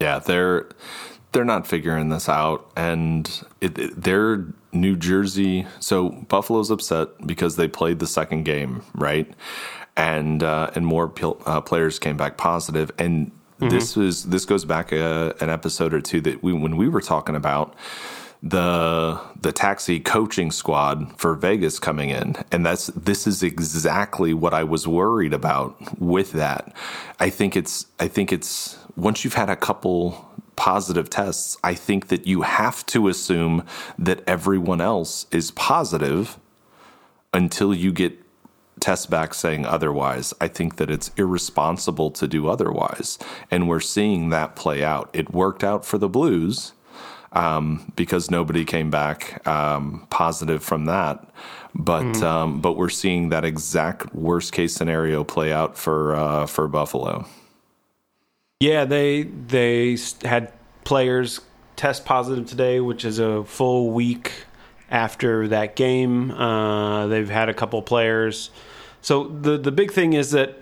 [0.00, 0.66] Yeah, they're
[1.32, 5.66] they're not figuring this out, and it, it, they're New Jersey.
[5.78, 9.32] So Buffalo's upset because they played the second game, right?
[9.96, 11.12] And uh, and more
[11.46, 13.68] uh, players came back positive, and mm-hmm.
[13.68, 16.88] this was this goes back a, uh, an episode or two that we when we
[16.88, 17.74] were talking about
[18.42, 24.54] the the taxi coaching squad for Vegas coming in and that's this is exactly what
[24.54, 26.74] I was worried about with that.
[27.18, 30.26] I think it's I think it's once you've had a couple
[30.60, 33.64] positive tests, I think that you have to assume
[33.98, 36.38] that everyone else is positive
[37.32, 38.22] until you get
[38.78, 40.34] tests back saying otherwise.
[40.38, 43.18] I think that it's irresponsible to do otherwise.
[43.50, 45.08] And we're seeing that play out.
[45.14, 46.74] It worked out for the Blues
[47.32, 51.26] um, because nobody came back um, positive from that.
[51.74, 52.22] But mm.
[52.22, 57.24] um, but we're seeing that exact worst case scenario play out for uh, for Buffalo.
[58.60, 60.52] Yeah, they they had
[60.84, 61.40] players
[61.76, 64.44] test positive today, which is a full week
[64.90, 66.30] after that game.
[66.30, 68.50] Uh, they've had a couple players.
[69.00, 70.58] So the the big thing is that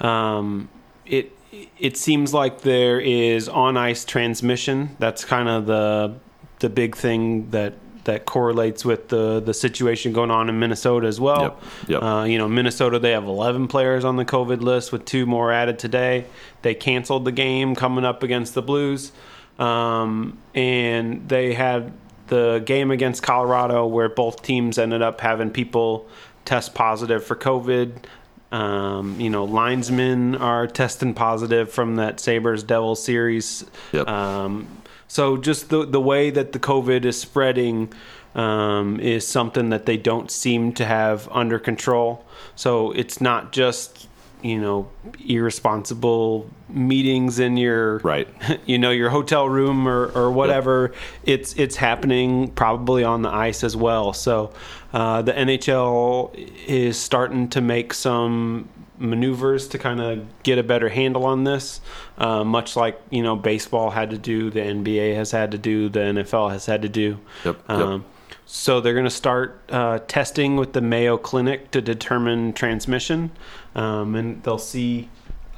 [0.00, 0.70] um,
[1.04, 1.36] it
[1.78, 4.96] it seems like there is on ice transmission.
[4.98, 6.14] That's kind of the
[6.60, 11.20] the big thing that that correlates with the the situation going on in Minnesota as
[11.20, 11.42] well.
[11.42, 12.02] Yep, yep.
[12.02, 15.52] Uh, you know, Minnesota they have 11 players on the COVID list with two more
[15.52, 16.26] added today.
[16.62, 19.12] They canceled the game coming up against the Blues,
[19.58, 21.92] um, and they had
[22.28, 26.08] the game against Colorado where both teams ended up having people
[26.44, 28.04] test positive for COVID.
[28.52, 33.64] Um, you know, linesmen are testing positive from that Sabres Devils series.
[33.92, 34.06] Yep.
[34.06, 34.68] Um,
[35.08, 37.92] so just the the way that the COVID is spreading
[38.34, 42.24] um, is something that they don't seem to have under control.
[42.56, 44.08] So it's not just
[44.44, 44.90] you know
[45.26, 48.28] irresponsible meetings in your Right.
[48.66, 50.92] you know your hotel room or, or whatever
[51.24, 54.52] it's it's happening probably on the ice as well so
[54.92, 56.34] uh, the NHL
[56.68, 61.80] is starting to make some maneuvers to kind of get a better handle on this
[62.18, 65.88] uh, much like you know baseball had to do the NBA has had to do
[65.88, 67.70] the NFL has had to do Yep, yep.
[67.70, 68.04] um,
[68.46, 73.30] so they're going to start uh, testing with the Mayo Clinic to determine transmission,
[73.74, 75.08] um, and they'll see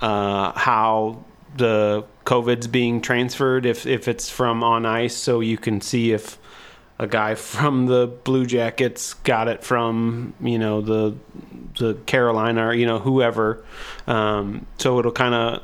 [0.01, 1.25] uh, how
[1.57, 5.17] the COVID's being transferred if if it's from on ice.
[5.17, 6.39] So you can see if
[6.99, 11.17] a guy from the Blue Jackets got it from you know the
[11.79, 13.65] the Carolina or you know whoever.
[14.07, 15.63] Um, so it'll kind of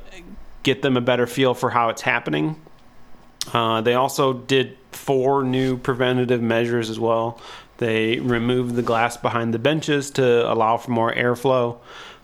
[0.62, 2.60] get them a better feel for how it's happening.
[3.52, 7.40] Uh, they also did four new preventative measures as well.
[7.78, 11.78] They removed the glass behind the benches to allow for more airflow.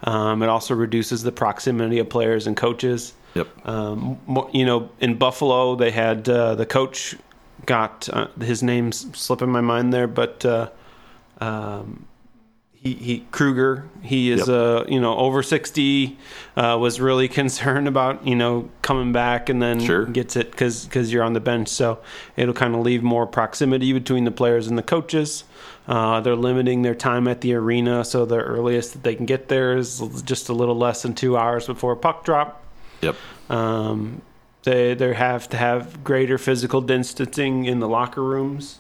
[0.05, 3.15] Um, it also reduces the proximity of players and coaches.
[3.35, 3.67] Yep.
[3.67, 7.17] Um, you know, in Buffalo, they had uh, the coach
[7.69, 10.71] got uh, his name's slipping my mind there, but uh,
[11.41, 12.07] um,
[12.73, 14.49] he, he Krueger, he is Yep.
[14.49, 16.17] uh, you know over sixty,
[16.57, 20.07] uh, was really concerned about you know coming back and then Sure.
[20.07, 21.99] gets it because you're on the bench, so
[22.37, 25.45] it'll kind of leave more proximity between the players and the coaches.
[25.87, 29.49] Uh, they're limiting their time at the arena, so the earliest that they can get
[29.49, 32.63] there is just a little less than two hours before puck drop.
[33.03, 33.17] Yep.
[33.51, 34.21] Um,
[34.65, 38.79] they they have to have greater physical distancing in the locker rooms,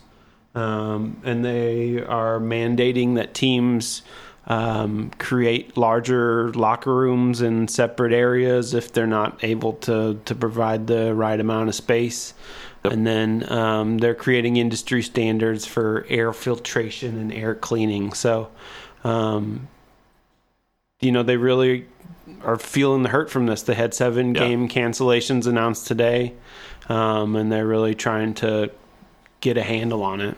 [0.54, 4.02] um, and they are mandating that teams
[4.48, 10.86] um, create larger locker rooms in separate areas if they're not able to to provide
[10.86, 12.34] the right amount of space.
[12.84, 12.92] Yep.
[12.92, 18.12] And then um, they're creating industry standards for air filtration and air cleaning.
[18.12, 18.50] So,
[19.04, 19.68] um,
[21.00, 21.86] you know, they really
[22.42, 23.62] are feeling the hurt from this.
[23.62, 24.40] They had seven Yeah.
[24.46, 26.34] game cancellations announced today,
[26.88, 28.70] um, and they're really trying to
[29.40, 30.36] get a handle on it.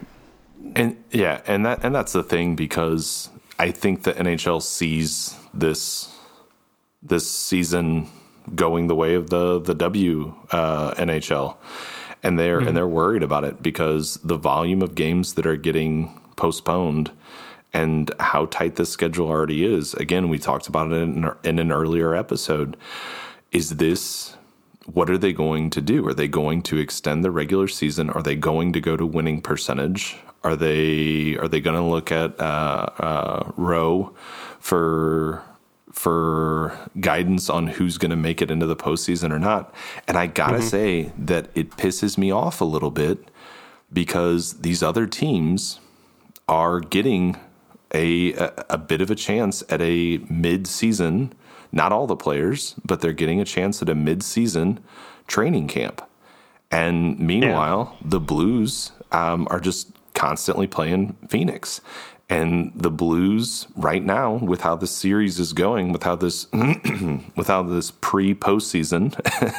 [0.76, 6.14] And yeah, and that and that's the thing because I think the NHL sees this
[7.02, 8.08] this season
[8.54, 11.56] going the way of the the W uh, NHL,
[12.22, 16.20] and they're and they're worried about it because the volume of games that are getting
[16.36, 17.10] postponed
[17.72, 19.94] and how tight this schedule already is.
[19.94, 22.76] Again, we talked about it in, in an earlier episode.
[23.52, 24.36] Is this
[24.86, 26.06] what are they going to do?
[26.06, 28.10] Are they going to extend the regular season?
[28.10, 30.16] Are they going to go to winning percentage?
[30.42, 34.14] Are they are they going to look at uh, uh, row
[34.58, 35.42] for
[35.92, 39.74] for guidance on who's going to make it into the postseason or not?
[40.08, 43.30] And I gotta say that it pisses me off a little bit
[43.92, 45.78] because these other teams
[46.48, 47.36] are getting
[47.94, 51.32] a, a a bit of a chance at a mid-season.
[51.72, 54.80] Not all the players, but they're getting a chance at a mid-season
[55.26, 56.02] training camp.
[56.70, 61.80] And meanwhile, the Blues um, are just constantly playing Phoenix.
[62.28, 67.48] And the Blues right now, with how the series is going, with how this with
[67.48, 69.14] how this pre postseason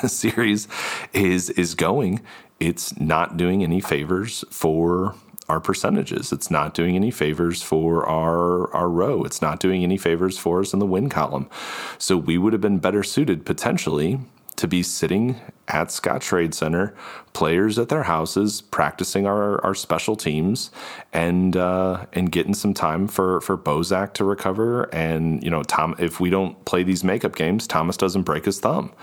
[0.09, 0.69] series
[1.11, 2.21] is is going,
[2.61, 5.15] it's not doing any favors for
[5.51, 6.31] our percentages.
[6.31, 9.23] It's not doing any favors for our our row.
[9.23, 11.49] It's not doing any favors for us in the win column.
[11.97, 14.19] So we would have been better suited potentially
[14.55, 16.93] to be sitting at Scottrade Center,
[17.33, 20.69] players at their houses, practicing our, our special teams,
[21.11, 24.83] and uh, and getting some time for for Bozak to recover.
[24.93, 28.59] And you know, Tom, if we don't play these makeup games, Thomas doesn't break his
[28.59, 28.93] thumb.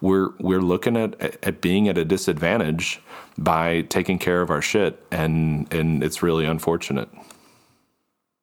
[0.00, 3.00] We're we're looking at at being at a disadvantage
[3.38, 7.08] by taking care of our shit, and and it's really unfortunate.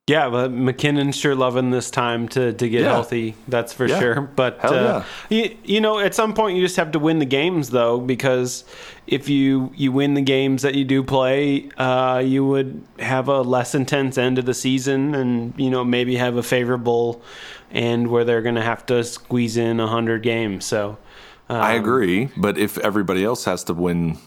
[0.08, 2.94] Yeah, but MacKinnon's sure loving this time to, to get Yeah.
[2.94, 3.36] healthy.
[3.48, 4.00] That's for Yeah.
[4.00, 4.22] sure.
[4.22, 7.70] But uh, you, you know, at some point you just have to win the games,
[7.70, 8.64] though, because
[9.06, 13.42] if you you win the games that you do play, uh, you would have a
[13.42, 17.22] less intense end of the season, and you know maybe have a favorable
[17.72, 20.66] end where they're going to have to squeeze in a hundred games.
[20.66, 20.98] So.
[21.52, 24.20] I agree, but if everybody else has to win,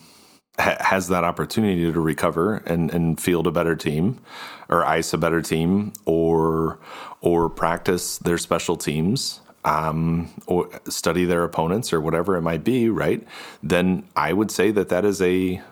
[0.58, 4.20] ha- has that opportunity to recover and, and field a better team,
[4.68, 6.78] or ice a better team, or
[7.20, 12.88] or practice their special teams, um, or study their opponents, or whatever it might be,
[12.88, 13.26] right?
[13.62, 15.62] Then I would say that that is a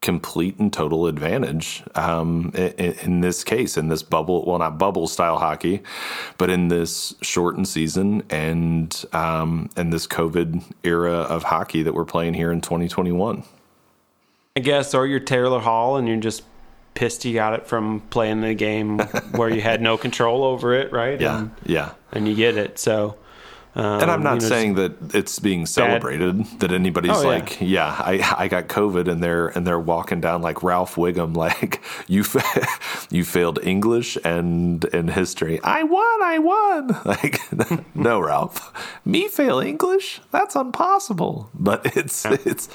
[0.00, 2.72] complete and total advantage um, in,
[3.02, 5.82] in, this case, in this bubble, well, not bubble style hockey,
[6.38, 12.04] but in this shortened season and um, and this COVID era of hockey that we're
[12.04, 13.42] playing here in 2021.
[14.60, 16.42] I guess, or you're Taylor Hall and you're just
[16.92, 18.98] pissed you got it from playing the game
[19.32, 21.18] where you had no control over it, right?
[21.18, 21.92] Yeah, and, yeah.
[22.12, 23.16] And you get it, so
[23.74, 26.36] um, and I'm not you know, saying that it's being celebrated.
[26.36, 26.60] Bad.
[26.60, 27.66] That anybody's oh, like, yeah.
[28.12, 31.80] yeah, I, I got COVID, and they're and they're walking down like Ralph Wiggum, like
[32.06, 32.66] you fa-
[33.10, 35.58] you failed English and and history.
[35.64, 37.00] I won, I won.
[37.06, 37.40] Like
[37.94, 40.20] no, Ralph, me fail English?
[40.32, 41.48] That's impossible.
[41.54, 42.36] But it's yeah.
[42.44, 42.68] it's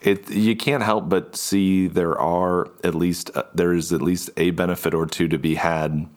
[0.00, 4.30] it you can't help but see there are at least uh, there is at least
[4.36, 6.08] a benefit or two to be had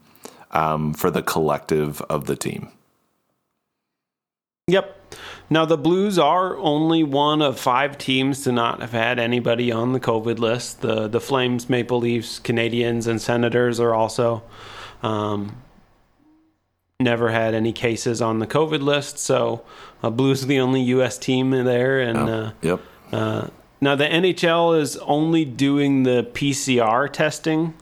[0.52, 2.70] um, for the collective of the team.
[4.68, 4.96] Yep.
[5.50, 9.94] Now the Blues are only one of five teams to not have had anybody on
[9.94, 10.82] the COVID list.
[10.82, 14.44] The the Flames, Maple Leafs, Canadiens, and Senators are also
[15.02, 15.56] um,
[17.00, 19.18] never had any cases on the COVID list.
[19.18, 19.64] So
[20.04, 21.18] uh, Blues are the only U.S.
[21.18, 22.00] team there.
[22.00, 22.82] And oh, uh, yep.
[23.12, 23.48] Uh,
[23.82, 27.74] now the NHL is only doing the PCR testing.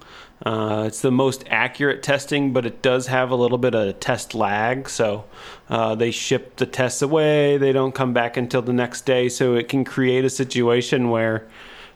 [0.45, 4.35] Uh, it's the most accurate testing, but it does have a little bit of test
[4.35, 4.87] lag.
[4.87, 5.25] So
[5.69, 9.29] uh, they ship the tests away; they don't come back until the next day.
[9.29, 11.47] So it can create a situation where,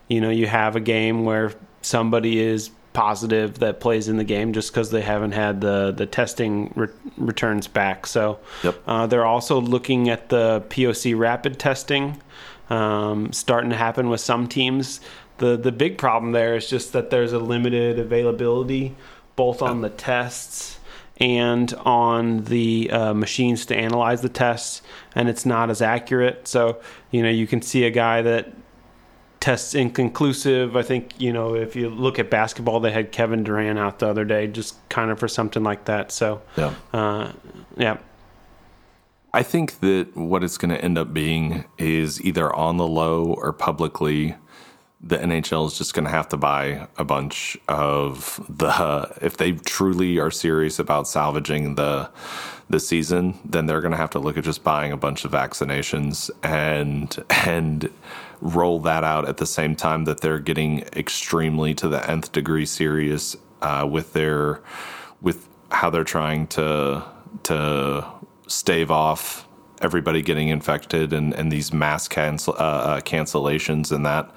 [0.08, 4.52] you know, you have a game where somebody is positive that plays in the game
[4.52, 8.06] just because they haven't had the the testing re- returns back.
[8.06, 8.82] So yep.
[8.86, 12.20] uh, they're also looking at the POC rapid testing
[12.72, 15.00] um, starting to happen with some teams.
[15.38, 18.94] The the big problem there is just that there's a limited availability
[19.36, 20.78] both on the tests
[21.18, 24.82] and on the uh, machines to analyze the tests
[25.14, 26.48] and it's not as accurate.
[26.48, 26.80] So
[27.10, 28.52] you know you can see a guy that
[29.40, 30.74] tests inconclusive.
[30.74, 34.08] I think you know if you look at basketball they had kevin durant out the
[34.08, 36.10] other day just kind of for something like that.
[36.10, 36.74] So yeah.
[36.94, 37.32] uh,
[37.76, 37.98] yeah
[39.34, 43.24] I think that what it's going to end up being is either on the low
[43.24, 44.34] or publicly
[45.04, 49.52] the NHL is just going to have to buy a bunch of the if they
[49.52, 52.08] truly are serious about salvaging the
[52.70, 55.32] the season, then they're going to have to look at just buying a bunch of
[55.32, 57.90] vaccinations and and
[58.40, 62.66] roll that out at the same time that they're getting extremely to the nth degree
[62.66, 64.60] serious uh, with their
[65.20, 67.02] with how they're trying to
[67.42, 68.06] to
[68.46, 69.46] stave off
[69.80, 74.32] everybody getting infected and, and these mass cancel, uh, uh, cancellations and that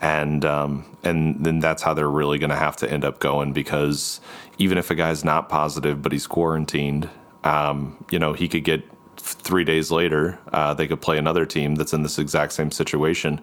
[0.00, 3.52] and um, and then that's how they're really going to have to end up going
[3.52, 4.20] because
[4.58, 7.08] even if a guy's not positive but he's quarantined,
[7.42, 8.84] um, you know, he could get
[9.16, 13.40] three days later, uh, they could play another team that's in this exact same situation.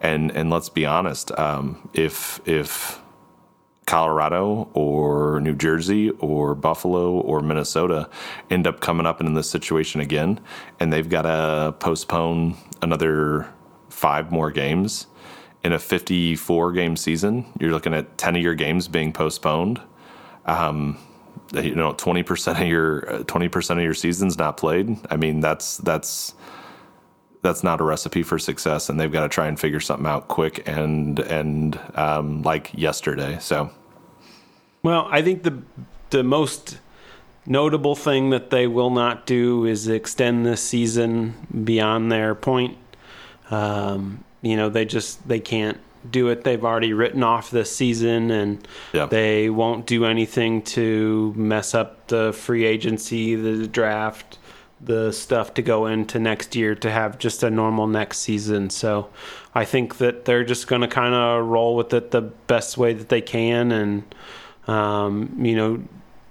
[0.00, 2.99] And and let's be honest, um, if if
[3.90, 8.08] Colorado or New Jersey or Buffalo or Minnesota
[8.48, 10.38] end up coming up in this situation again,
[10.78, 13.52] and they've got to postpone another
[13.88, 15.08] five more games
[15.64, 19.80] in a 54 game season, you're looking at 10 of your games being postponed.
[20.46, 20.96] Um,
[21.52, 24.96] you know, 20% of your 20% of your season's not played.
[25.10, 26.34] I mean, that's that's
[27.42, 30.28] that's not a recipe for success, and they've got to try and figure something out
[30.28, 33.38] quick and and um, like yesterday.
[33.40, 33.70] So,
[34.82, 35.62] well, I think the
[36.10, 36.78] the most
[37.46, 42.76] notable thing that they will not do is extend this season beyond their point.
[43.50, 46.44] Um, you know, they just they can't do it.
[46.44, 49.06] They've already written off this season, and yeah.
[49.06, 54.38] they won't do anything to mess up the free agency, the draft,
[54.80, 58.70] the stuff to go into next year to have just a normal next season.
[58.70, 59.10] So
[59.54, 62.94] I think that they're just going to kind of roll with it the best way
[62.94, 64.14] that they can, and
[64.70, 65.82] um, you know,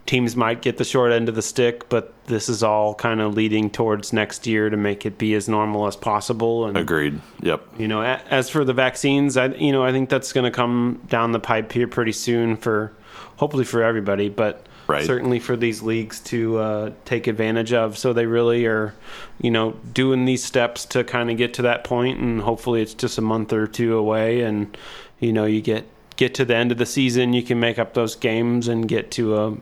[0.06, 3.36] teams might get the short end of the stick, but this is all kind of
[3.36, 6.66] leading towards next year to make it be as normal as possible.
[6.66, 7.20] And, Agreed.
[7.42, 7.62] Yep.
[7.78, 11.02] You know, as for the vaccines, I you know I think that's going to come
[11.10, 12.94] down the pipe here pretty soon for
[13.36, 15.06] hopefully for everybody, but right.
[15.06, 17.98] certainly for these leagues to uh, take advantage of.
[17.98, 18.96] So they really are,
[19.42, 22.94] you know, doing these steps to kind of get to that point, and hopefully it's
[22.94, 24.76] just a month or two away, and
[25.20, 25.86] you know you get
[26.20, 29.10] get to the end of the season, you can make up those games and get
[29.10, 29.58] to a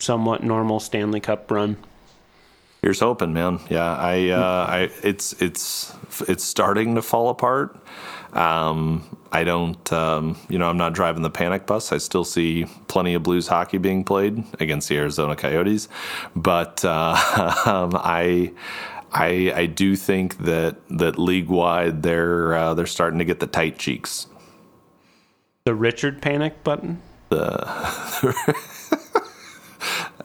[0.00, 1.76] somewhat normal Stanley Cup run.
[2.82, 3.60] Here's hoping, man.
[3.70, 5.94] Yeah, I, uh, I, it's, it's,
[6.26, 7.78] it's starting to fall apart.
[8.32, 11.92] Um, I don't, um, you know, I'm not driving the panic bus.
[11.92, 15.86] I still see plenty of Blues hockey being played against the Arizona Coyotes,
[16.34, 18.50] but uh, um, I,
[19.12, 23.46] I, I do think that that league wide they're uh, they're starting to get the
[23.46, 24.26] tight cheeks.
[25.66, 27.00] The Richard panic button.
[27.30, 27.40] The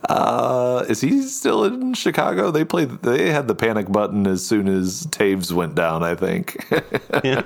[0.10, 2.52] uh, is he still in Chicago?
[2.52, 3.04] They played.
[3.04, 6.04] They had the panic button as soon as Toews went down.
[6.04, 6.58] I think.
[7.24, 7.44] Yeah.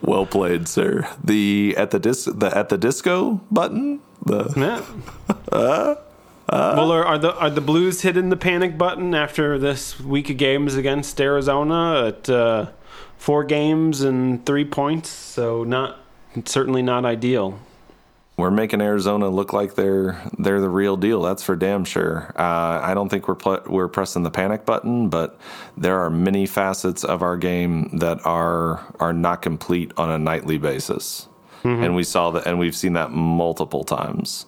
[0.00, 1.06] well played, sir.
[1.22, 4.00] The at the dis the at the disco button.
[4.24, 4.82] The yeah.
[6.50, 10.38] well, are, are the are the Blues hitting the panic button after this week of
[10.38, 12.70] games against Arizona at uh,
[13.18, 15.10] four games and three points?
[15.10, 15.98] So not
[16.46, 17.58] certainly not ideal.
[18.36, 21.20] we're making Arizona look like they're they're the real deal.
[21.22, 22.32] That's for damn sure.
[22.36, 25.38] Uh, I don't think we're pl- we're pressing the panic button, but
[25.76, 30.58] there are many facets of our game that are are not complete on a nightly
[30.58, 31.28] basis,
[31.64, 34.46] and we saw that, and we've seen that multiple times.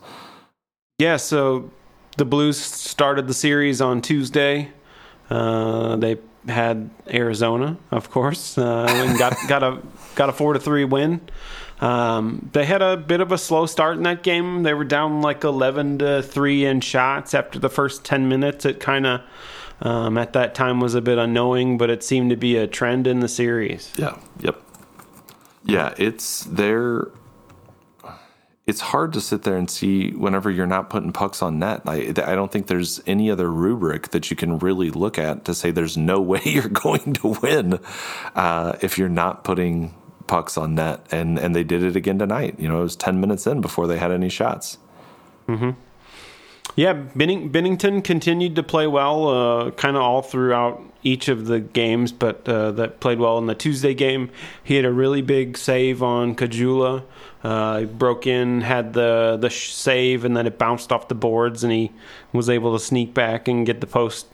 [0.99, 1.71] Yeah, so
[2.19, 4.69] the Blues started the series on Tuesday.
[5.31, 6.17] Uh, they
[6.49, 9.81] had Arizona, of course, uh, and got got a
[10.15, 11.21] got a four to three win.
[11.81, 14.63] Um, they had a bit of a slow start in that game.
[14.63, 18.65] They were down like eleven to three in shots after the first ten minutes.
[18.65, 19.21] It kind of
[19.81, 23.07] um, at that time was a bit unknowing, but it seemed to be a trend
[23.07, 23.93] in the series.
[23.97, 24.19] Yeah.
[24.41, 24.61] Yep.
[25.65, 25.95] Yeah.
[25.97, 27.09] It's there.
[28.71, 31.83] It's hard to sit there and see whenever you're not putting pucks on net.
[31.87, 35.55] I, I don't think there's any other rubric that you can really look at to
[35.55, 37.81] say there's no way you're going to win
[38.37, 39.93] uh, if you're not putting
[40.29, 41.05] pucks on net.
[41.11, 42.55] And and they did it again tonight.
[42.61, 44.79] You know, it was ten minutes in before they had any shots.
[45.49, 45.71] Mm-hmm.
[46.77, 51.61] Yeah, Benning, Binnington continued to play well, uh, kind of all throughout each of the
[51.61, 54.31] games, but uh, that played well in the Tuesday game.
[54.63, 57.05] He had a really big save on Kajula.
[57.43, 61.73] Uh, broke in, had the the save, and then it bounced off the boards, and
[61.73, 61.91] he
[62.33, 64.27] was able to sneak back and get the post,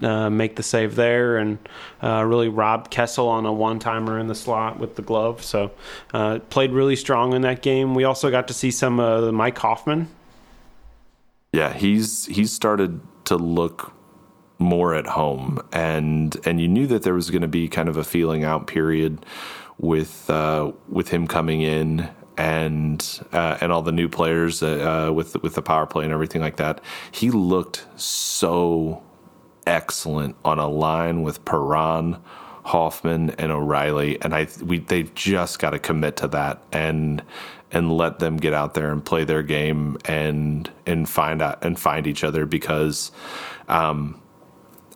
[0.00, 1.58] uh, make the save there, and
[2.00, 5.42] uh, really robbed Kessel on a one timer in the slot with the glove.
[5.42, 5.72] So
[6.14, 7.96] uh, played really strong in that game.
[7.96, 10.06] We also got to see some uh, Mike Hoffman.
[11.52, 13.95] Yeah, he's he's started to look
[14.58, 17.96] more at home, and and you knew that there was going to be kind of
[17.96, 19.24] a feeling out period
[19.78, 25.12] with uh, with him coming in and uh, and all the new players uh, uh,
[25.12, 26.80] with with the power play and everything like that.
[27.10, 29.02] He looked so
[29.66, 32.16] excellent on a line with Perron,
[32.64, 37.22] Hoffman, and O'Reilly, and I we they've just got to commit to that and
[37.72, 41.78] and let them get out there and play their game and and find out and
[41.78, 43.12] find each other because.
[43.68, 44.20] Um,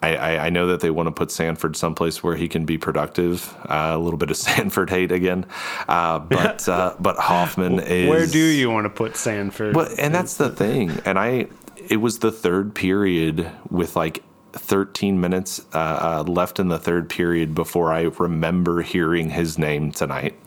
[0.03, 2.79] I, I, I know that they want to put Sanford someplace where he can be
[2.79, 3.55] productive.
[3.69, 5.47] Uh, a little bit of Sanford hate again,
[5.89, 8.09] uh, but uh, but Hoffman is.
[8.09, 9.75] Where do you want to put Sanford?
[9.75, 10.91] But and that's the thing.
[11.05, 11.49] And I,
[11.89, 14.23] it was the third period with like
[14.53, 19.93] 13 minutes uh, uh, left in the third period before I remember hearing his name
[19.93, 20.39] tonight.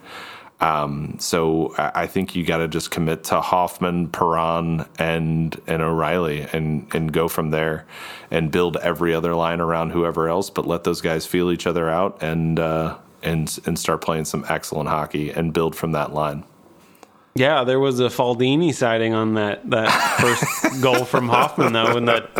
[0.64, 6.48] Um, so I think you got to just commit to Hoffman, Perron, and and O'Reilly,
[6.54, 7.86] and and go from there,
[8.32, 11.90] and build every other line around whoever else, but let those guys feel each other
[11.90, 16.46] out and uh, and and start playing some excellent hockey and build from that line.
[17.36, 19.90] Yeah, there was a Faldini sighting on that that
[20.22, 22.34] first goal from Hoffman though, when that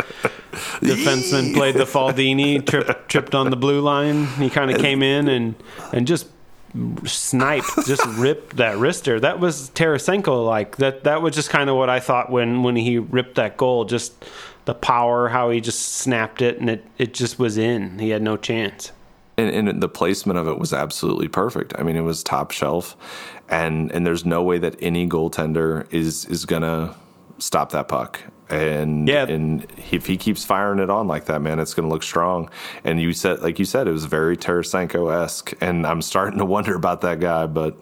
[0.80, 4.24] defenseman played the Faldini, tripped tripped on the blue line.
[4.38, 5.56] He kind of came in and
[5.92, 6.28] and just
[7.04, 9.20] sniped, just ripped that wrister.
[9.20, 11.04] That was Tarasenko like that.
[11.04, 13.84] That was just kind of what I thought when when he ripped that goal.
[13.84, 14.24] Just
[14.64, 17.98] the power, how he just snapped it, and it it just was in.
[17.98, 18.92] He had no chance.
[19.36, 21.74] and, and the placement of it was absolutely perfect.
[21.78, 22.96] I mean, it was top shelf,
[23.48, 26.94] and and there's no way that any goaltender is is gonna
[27.38, 28.20] stop that puck.
[28.50, 29.24] And Yeah.
[29.26, 32.50] and if he keeps firing it on like that, man, it's gonna look strong.
[32.84, 36.44] And you said, like you said, it was very Tarasenko esque, and I'm starting to
[36.44, 37.46] wonder about that guy.
[37.46, 37.76] But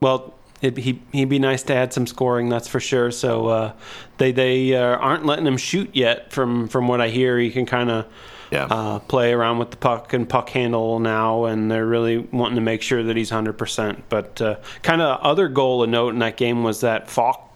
[0.00, 3.10] Well, it, he he'd be nice to add some scoring, that's for sure.
[3.10, 3.72] So uh,
[4.18, 6.32] they they uh, aren't letting him shoot yet.
[6.32, 8.06] From from what I hear, he can kind of
[8.50, 8.64] Yeah.
[8.68, 12.60] uh, play around with the puck and puck handle now, and they're really wanting to
[12.60, 14.02] make sure that he's hundred percent.
[14.08, 17.49] But uh, kind of other goal of note in that game was that Faulk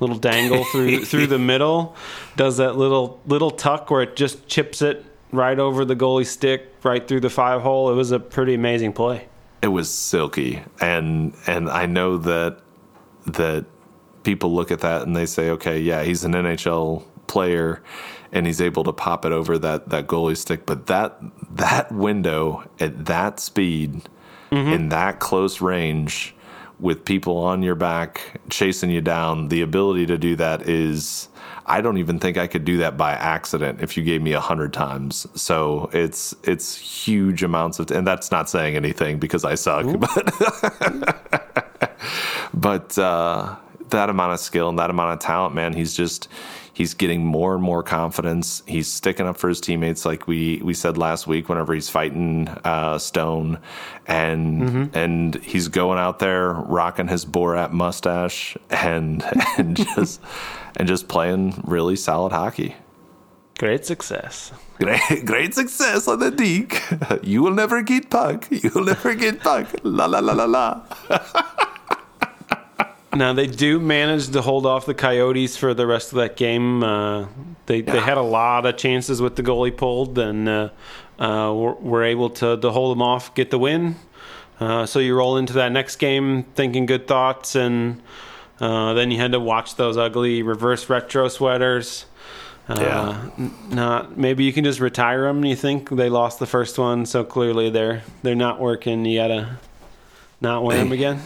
[0.00, 1.96] little dangle through through the middle,
[2.36, 6.74] does that little little tuck where it just chips it right over the goalie stick,
[6.82, 7.90] right through the five hole.
[7.90, 9.28] It was a pretty amazing play.
[9.62, 12.60] it was silky and and I know that
[13.26, 13.66] that
[14.22, 17.82] people look at that and they say okay yeah he's an NHL player
[18.32, 20.66] and he's able to pop it over that that goalie stick.
[20.66, 21.18] But that
[21.50, 24.08] that window at that speed
[24.50, 24.72] mm-hmm.
[24.72, 26.34] in that close range
[26.80, 31.28] with people on your back chasing you down, the ability to do that is
[31.66, 34.40] I don't even think I could do that by accident if you gave me a
[34.40, 35.26] hundred times.
[35.34, 39.98] So it's it's huge amounts of, and that's not saying anything because I suck, Ooh.
[39.98, 41.20] but
[42.54, 43.56] but uh,
[43.90, 46.28] that amount of skill and that amount of talent, man, he's just
[46.78, 48.62] he's getting more and more confidence.
[48.64, 51.48] He's sticking up for his teammates, like we we said last week.
[51.48, 53.58] Whenever he's fighting uh, Stone,
[54.06, 54.96] and mm-hmm.
[54.96, 59.24] and he's going out there rocking his Borat mustache and
[59.58, 60.20] and just
[60.76, 62.76] and just playing really solid hockey.
[63.58, 64.52] Great success.
[64.76, 66.80] Great, great success on the deke.
[67.24, 68.46] You will never get puck.
[68.50, 69.66] You will never get puck.
[69.82, 70.82] La la la la la.
[73.14, 76.82] Now they do manage to hold off the Coyotes for the rest of that game.
[76.82, 77.26] Uh,
[77.66, 77.92] they yeah.
[77.92, 80.68] they had a lot of chances with the goalie pulled, and uh,
[81.18, 83.96] uh, were, were, able to, to hold them off, get the win.
[84.60, 88.02] Uh, so you roll into that next game thinking good thoughts, and
[88.60, 92.06] uh, then you had to watch those ugly reverse retro sweaters.
[92.68, 93.48] Uh, yeah.
[93.70, 95.44] Not maybe you can just retire them.
[95.44, 99.06] You think they lost the first one, so clearly they're they're not working.
[99.06, 99.58] You gotta
[100.40, 101.22] not wear they, them again.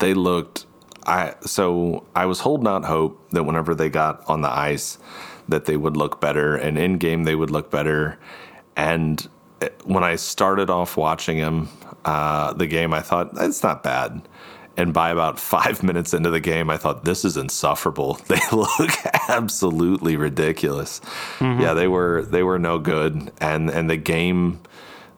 [0.00, 0.66] They looked
[1.06, 4.98] I so I was holding out hope that whenever they got on the ice,
[5.48, 8.18] that they would look better, and in game they would look better.
[8.76, 9.26] And
[9.84, 11.68] when I started off watching him,
[12.04, 14.22] uh, the game, I thought it's not bad.
[14.76, 18.20] And by about five minutes into the game, I thought this is insufferable.
[18.28, 18.90] They look
[19.28, 21.00] absolutely ridiculous.
[21.38, 21.60] Mm-hmm.
[21.60, 24.60] Yeah, they were they were no good, and and the game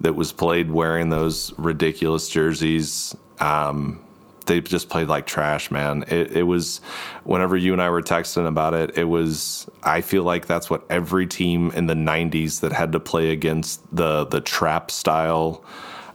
[0.00, 3.14] that was played wearing those ridiculous jerseys.
[3.38, 4.00] Um,
[4.46, 6.04] they just played like trash, man.
[6.08, 6.80] It, it was
[7.24, 9.68] whenever you and I were texting about it, it was.
[9.82, 13.80] I feel like that's what every team in the '90s that had to play against
[13.94, 15.64] the the trap style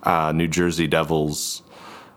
[0.03, 1.63] uh, New Jersey Devils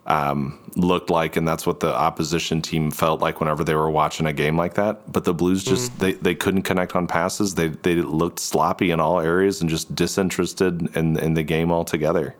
[0.06, 4.26] um, looked like, and that's what the opposition team felt like whenever they were watching
[4.26, 5.10] a game like that.
[5.12, 6.00] But the Blues just mm-hmm.
[6.00, 7.54] they, they couldn't connect on passes.
[7.54, 12.36] They they looked sloppy in all areas and just disinterested in in the game altogether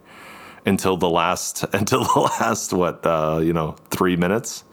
[0.67, 4.65] until the last until the last what uh, you know three minutes.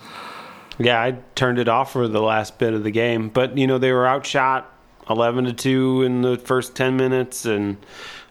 [0.80, 3.78] Yeah, I turned it off for the last bit of the game, but you know
[3.78, 4.72] they were outshot
[5.10, 7.78] eleven to two in the first ten minutes, and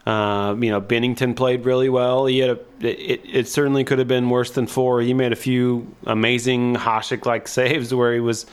[0.07, 2.27] uh, you know, Binnington played really well.
[2.27, 5.01] He had a, it, it certainly could have been worse than four.
[5.01, 8.45] He made a few amazing Hasek like saves where he was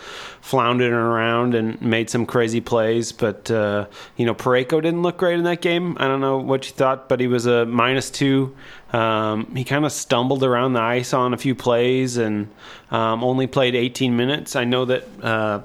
[0.42, 3.12] floundering around and made some crazy plays.
[3.12, 3.86] But, uh,
[4.18, 5.96] you know, Parayko didn't look great in that game.
[6.00, 8.56] I don't know what you thought, but he was a minus two.
[8.92, 12.50] Um, he kind of stumbled around the ice on a few plays and
[12.90, 14.56] um, only played 18 minutes.
[14.56, 15.62] I know that uh,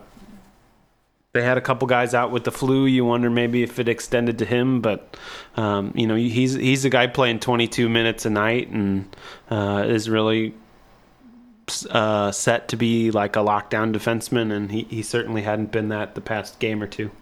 [1.39, 2.87] they had a couple guys out with the flu.
[2.87, 5.17] You wonder maybe if it extended to him, but
[5.57, 9.15] um, you know he's he's a guy playing 22 minutes a night and
[9.51, 10.53] uh, is really
[11.91, 16.17] uh, set to be like a lockdown defenseman, and he, he certainly hadn't been that
[16.17, 17.13] the past game or two.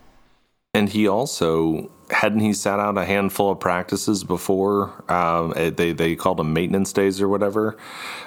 [0.72, 6.16] And he also hadn't he sat out a handful of practices before um, they they
[6.16, 7.76] called them maintenance days or whatever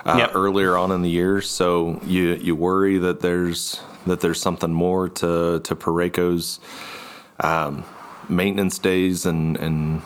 [0.05, 0.31] uh, yep.
[0.35, 1.41] earlier on in the year.
[1.41, 6.59] So you you worry that there's that there's something more to to Parayko's
[7.39, 7.83] um,
[8.27, 10.01] maintenance days and and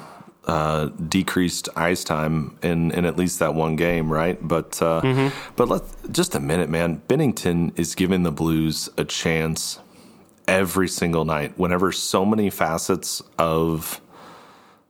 [0.46, 4.38] uh, decreased ice time in, in at least that one game, right?
[4.46, 5.54] But uh, mm-hmm.
[5.56, 7.02] but let's just a minute, man.
[7.08, 9.80] Binnington is giving the Blues a chance
[10.48, 11.58] every single night.
[11.58, 14.02] Whenever so many facets of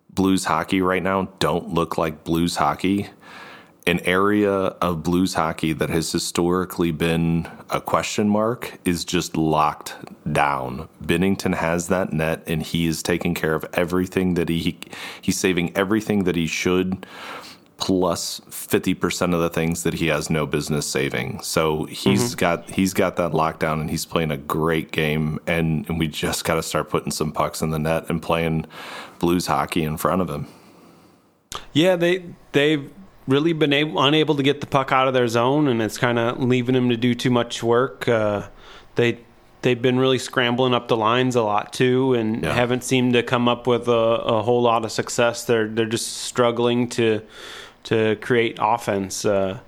[0.10, 3.10] Blues hockey right now don't look like Blues hockey,
[3.86, 9.96] an area of blues hockey that has historically been a question mark is just locked
[10.32, 10.88] down.
[11.04, 14.80] Binnington has that net and he is taking care of everything that he, he
[15.22, 17.06] he's saving everything that he should
[17.78, 21.42] plus 50% of the things that he has no business saving.
[21.42, 22.40] So he's mm-hmm.
[22.40, 26.46] got he's got that lockdown and he's playing a great game and, and we just
[26.46, 28.66] got to start putting some pucks in the net and playing
[29.20, 30.48] blues hockey in front of him.
[31.74, 32.24] Yeah, they
[32.54, 32.90] they've
[33.28, 36.20] really been able, unable to get the puck out of their zone, and it's kind
[36.20, 38.08] of leaving them to do too much work.
[38.08, 38.48] Uh,
[38.96, 39.20] they
[39.62, 42.54] they've been really scrambling up the lines a lot too, and yeah.
[42.54, 45.46] haven't seemed to come up with a, a, whole lot of success.
[45.46, 47.22] They're they're just struggling to
[47.86, 49.26] to create offense.
[49.26, 49.60] Uh,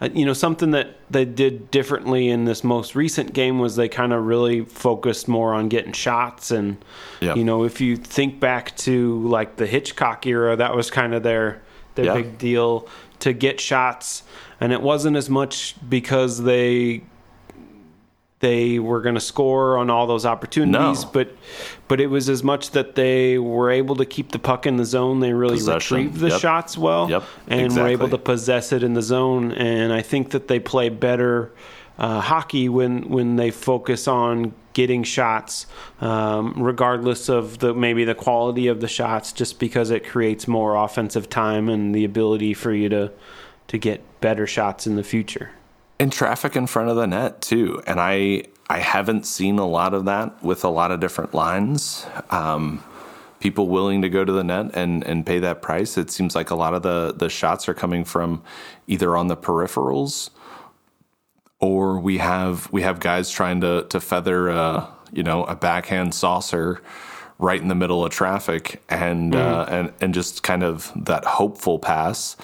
[0.00, 3.88] uh you know, something that they did differently in this most recent game was they
[3.88, 6.50] kind of really focused more on getting shots.
[6.50, 6.82] And,
[7.20, 7.36] yep.
[7.36, 11.22] you know, if you think back to like the Hitchcock era, that was kind of
[11.22, 11.60] their
[11.94, 12.14] their yeah.
[12.14, 12.88] big deal
[13.20, 14.22] to get shots,
[14.60, 17.02] and it wasn't as much because they
[18.40, 21.10] they were going to score on all those opportunities, No.
[21.12, 21.36] but
[21.88, 24.84] but it was as much that they were able to keep the puck in the
[24.86, 25.20] zone.
[25.20, 25.96] They really Possession.
[25.98, 26.40] retrieved the Yep.
[26.40, 29.52] shots well, Yep, and were able to possess it in the zone.
[29.52, 31.52] And I think that they play better
[32.00, 35.66] uh, hockey when when they focus on getting shots,
[36.00, 40.76] um, regardless of the maybe the quality of the shots, just because it creates more
[40.76, 43.12] offensive time and the ability for you to
[43.68, 45.50] to get better shots in the future.
[46.00, 47.82] and traffic in front of the net too.
[47.86, 52.06] And I I haven't seen a lot of that with a lot of different lines.
[52.30, 52.82] Um,
[53.40, 55.98] people willing to go to the net and, and pay that price.
[55.98, 58.42] It seems like a lot of the the shots are coming from
[58.86, 60.30] either on the peripherals
[61.60, 66.14] or we have we have guys trying to to feather a you know a backhand
[66.14, 66.82] saucer
[67.38, 71.78] right in the middle of traffic and uh, and and just kind of that hopeful
[71.78, 72.36] pass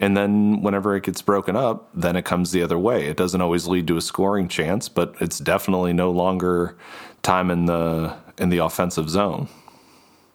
[0.00, 3.40] and then whenever it gets broken up then it comes the other way it doesn't
[3.40, 6.76] always lead to a scoring chance but it's definitely no longer
[7.22, 9.48] time in the in the offensive zone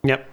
[0.04, 0.30] Yep.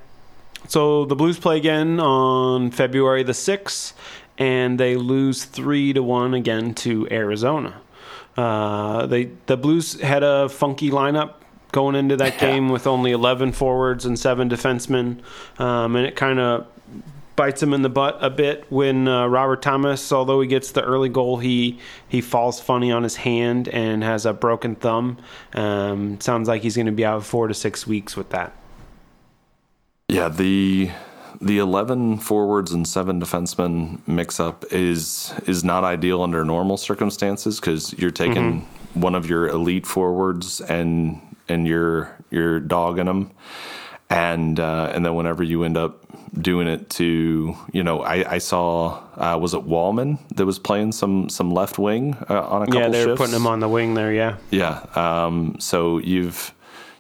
[0.69, 3.93] So the Blues play again on February the 6th,
[4.39, 7.81] and they lose 3 to 1 again to Arizona.
[8.37, 11.35] Uh, they The Blues had a funky lineup
[11.73, 15.21] going into that game with only 11 forwards and 7 defensemen,
[15.59, 16.67] um, and it kind of
[17.37, 20.83] bites him in the butt a bit when uh, Robert Thomas, although he gets the
[20.83, 21.79] early goal, he
[22.09, 25.19] he falls funny on his hand and has a broken thumb.
[25.53, 28.53] Um, sounds like he's going to be out four to six weeks with that.
[30.09, 30.91] Yeah, the
[31.41, 37.61] the eleven forwards and seven defensemen mix up is is not ideal under normal circumstances
[37.61, 43.31] because you're taking one of your elite forwards and and you're you're dogging them,
[44.11, 46.03] and uh, and then whenever you end up
[46.41, 50.93] doing it to you know I, I saw uh, was it Walman that was playing
[50.93, 53.21] some some left wing uh, on a couple Yeah, they were shifts?
[53.21, 54.13] putting him on the wing there.
[54.13, 54.85] Yeah, Yeah.
[54.95, 56.53] Um, so you've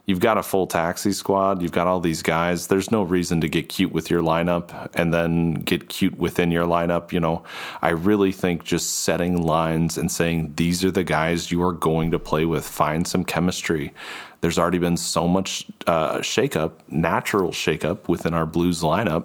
[0.06, 1.60] you've got a full taxi squad.
[1.60, 2.68] You've got all these guys.
[2.68, 6.66] There's no reason to get cute with your lineup and then get cute within your
[6.66, 7.12] lineup.
[7.12, 7.42] You know,
[7.82, 12.12] I really think just setting lines and saying these are the guys you are going
[12.12, 12.66] to play with.
[12.66, 13.92] Find some chemistry.
[14.42, 19.24] There's already been so much uh, shakeup, natural shakeup within our Blues lineup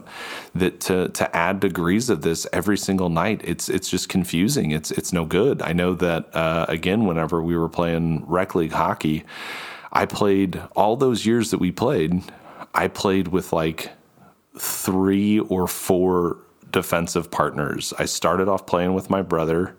[0.55, 4.71] that to to add degrees of this every single night, it's it's just confusing.
[4.71, 5.61] It's it's no good.
[5.61, 7.05] I know that uh, again.
[7.05, 9.25] Whenever we were playing rec league hockey,
[9.91, 12.23] I played all those years that we played.
[12.73, 13.91] I played with like
[14.57, 16.37] three or four
[16.71, 17.93] defensive partners.
[17.99, 19.75] I started off playing with my brother,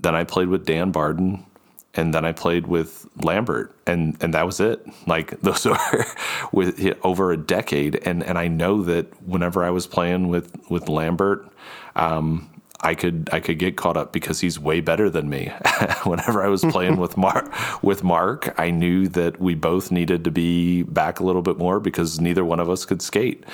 [0.00, 1.46] then I played with Dan Barden,
[1.94, 4.84] and then I played with Lambert, and and that was it.
[5.06, 6.06] Like those are
[6.50, 10.88] with over a decade, and and I know that whenever I was playing with with
[10.88, 11.48] Lambert.
[11.94, 12.48] Um,
[12.82, 15.52] I could I could get caught up because he's way better than me.
[16.04, 17.52] Whenever I was playing with Mark
[17.82, 21.78] with Mark, I knew that we both needed to be back a little bit more
[21.78, 23.44] because neither one of us could skate.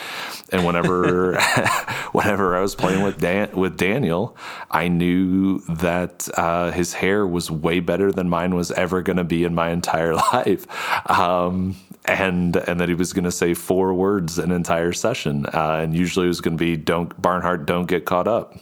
[0.51, 1.39] And whenever
[2.13, 4.37] whenever I was playing with Dan with Daniel,
[4.71, 9.25] I knew that uh, his hair was way better than mine was ever going to
[9.25, 10.67] be in my entire life.
[11.11, 11.77] Um,
[12.09, 15.95] and and that he was going to say four words an entire session, uh, and
[15.95, 18.55] usually it was going to be "Don't Barnhart, don't get caught up."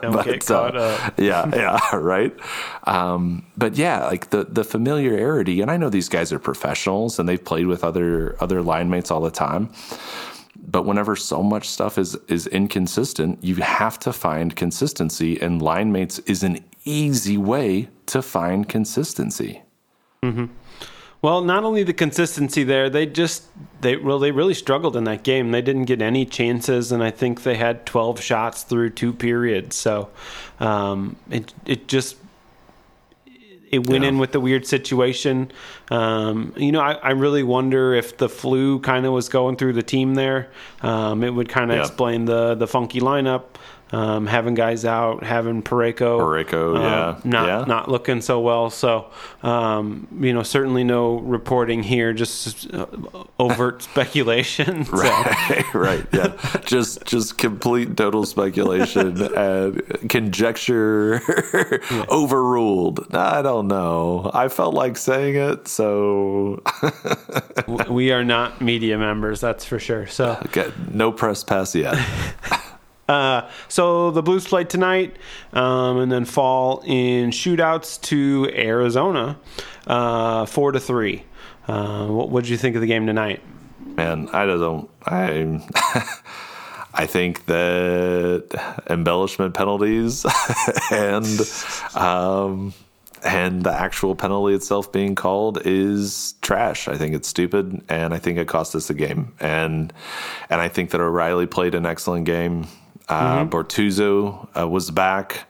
[0.00, 1.14] don't get uh, caught up.
[1.18, 2.34] yeah, yeah, right.
[2.84, 7.28] Um, but yeah, like the the familiarity, and I know these guys are professionals and
[7.28, 9.70] they've played with other other line mates all the time.
[10.68, 15.92] But whenever so much stuff is is inconsistent, you have to find consistency, and line
[15.92, 19.62] mates is an easy way to find consistency.
[21.22, 23.44] Well, not only the consistency there, they just
[23.80, 25.50] they well they really struggled in that game.
[25.50, 29.76] They didn't get any chances, and I think they had twelve shots through two periods.
[29.76, 30.08] So
[30.60, 32.16] um, it it just
[33.70, 34.10] it went Yeah.
[34.10, 35.50] in with the weird situation.
[35.90, 39.72] Um, you know, I, I really wonder if the flu kind of was going through
[39.72, 40.48] the team there.
[40.82, 41.82] Um, it would kind of Yeah.
[41.82, 43.42] explain the the funky lineup.
[43.92, 47.64] Um, having guys out, having Pareko, Parayko, uh, yeah, not yeah.
[47.68, 48.68] not looking so well.
[48.68, 49.12] So,
[49.44, 52.86] um, you know, certainly no reporting here, just uh,
[53.38, 54.86] overt speculation.
[54.96, 56.36] Right, right, yeah.
[56.64, 61.20] just just complete total speculation and conjecture
[62.08, 63.14] overruled.
[63.14, 64.30] I don't know.
[64.34, 66.62] I felt like saying it, so
[67.88, 70.06] we are not media members, that's for sure.
[70.06, 71.96] So, okay, no press pass yet.
[73.08, 75.16] Uh, so the Blues played tonight,
[75.52, 79.38] um, and then fall in shootouts to Arizona,
[79.86, 81.24] uh, four to three.
[81.68, 83.42] Uh, what did you think of the game tonight?
[83.84, 84.90] Man, I don't.
[85.04, 85.62] I
[86.94, 90.24] I think that embellishment penalties
[90.90, 91.40] and
[91.94, 92.72] um,
[93.22, 96.88] and the actual penalty itself being called is trash.
[96.88, 99.34] I think it's stupid, and I think it cost us the game.
[99.40, 99.92] And
[100.48, 102.66] and I think that O'Reilly played an excellent game.
[103.08, 103.50] Uh, mm-hmm.
[103.50, 105.46] Bortuzzo uh, was back.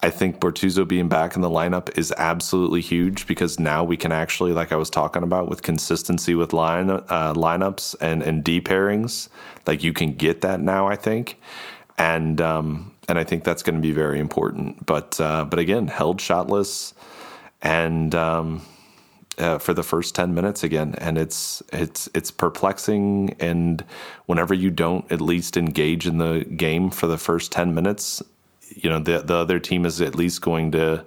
[0.00, 4.12] I think Bortuzzo being back in the lineup is absolutely huge because now we can
[4.12, 8.60] actually, like I was talking about, with consistency with line uh, lineups and and D
[8.60, 9.28] pairings,
[9.66, 10.86] like you can get that now.
[10.86, 11.40] I think,
[11.96, 14.86] and um, and I think that's going to be very important.
[14.86, 16.92] But uh, but again, held shotless,
[17.60, 18.62] and um,
[19.38, 23.36] uh, for the first ten minutes again, and it's it's it's perplexing.
[23.40, 23.84] And
[24.26, 28.22] whenever you don't at least engage in the game for the first ten minutes,
[28.74, 31.04] you know the the other team is at least going to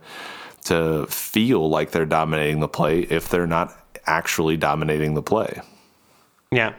[0.66, 3.76] to feel like they're dominating the play if they're not
[4.06, 5.62] actually dominating the play.
[6.52, 6.74] Yeah.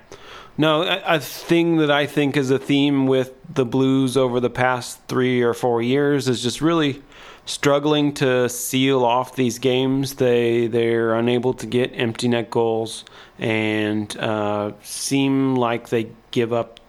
[0.59, 4.51] No, a, a thing that I think is a theme with the Blues over the
[4.51, 7.03] past three or four years is just really
[7.45, 10.15] struggling to seal off these games.
[10.15, 13.05] They they're unable to get empty net goals
[13.39, 16.81] and uh, seem like they give up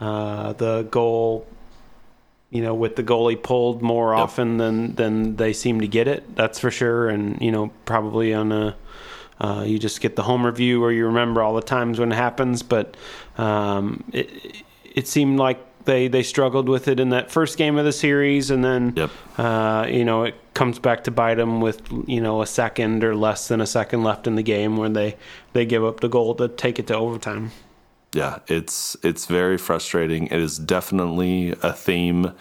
[0.00, 1.46] uh, the goal
[2.50, 4.22] you know, with the goalie pulled more yep.
[4.22, 6.36] often than than they seem to get it.
[6.36, 7.08] That's for sure.
[7.08, 8.76] And you know, probably on a
[9.40, 12.14] uh, you just get the home review or you remember all the times when it
[12.14, 12.62] happens.
[12.62, 12.96] But
[13.36, 17.84] um, it it seemed like they they struggled with it in that first game of
[17.84, 19.10] the series, and then yep.
[19.38, 23.14] uh, you know it comes back to bite them with you know a second or
[23.14, 25.16] less than a second left in the game when they
[25.52, 27.50] they give up the goal to take it to overtime
[28.16, 30.26] yeah, it's it's very frustrating.
[30.28, 32.32] It is definitely a theme.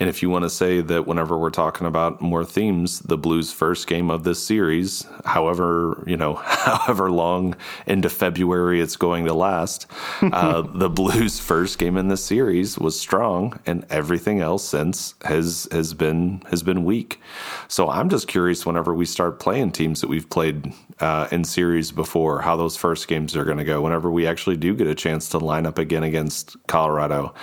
[0.00, 3.52] And if you want to say that whenever we're talking about more themes, the Blues'
[3.52, 9.34] first game of this series, however you know, however long into February it's going to
[9.34, 9.86] last,
[10.20, 15.68] uh, the Blues' first game in this series was strong, and everything else since has
[15.70, 17.20] has been has been weak.
[17.68, 21.92] So I'm just curious whenever we start playing teams that we've played uh, in series
[21.92, 23.80] before, how those first games are going to go.
[23.82, 27.34] Whenever we actually do get a chance to line up again against Colorado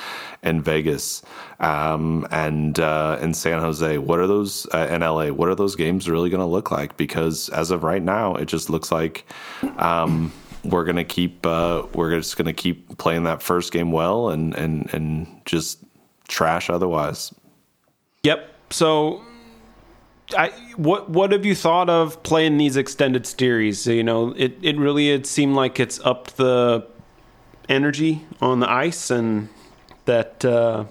[0.44, 1.22] and Vegas
[1.60, 5.28] um, and uh, in San Jose, what are those uh, in LA?
[5.28, 6.98] What are those games really going to look like?
[6.98, 9.26] Because as of right now, it just looks like.
[9.78, 10.32] Um,
[10.64, 14.94] we're gonna keep uh, we're just gonna keep playing that first game well and and
[14.94, 15.80] and just
[16.28, 17.34] trash otherwise.
[18.24, 18.48] Yep.
[18.70, 19.24] So
[20.38, 23.88] I, what what have you thought of playing these extended series?
[23.88, 26.88] You know, it, it really it seemed like it's upped the
[27.68, 29.50] energy on the ice, and
[30.06, 30.86] that uh,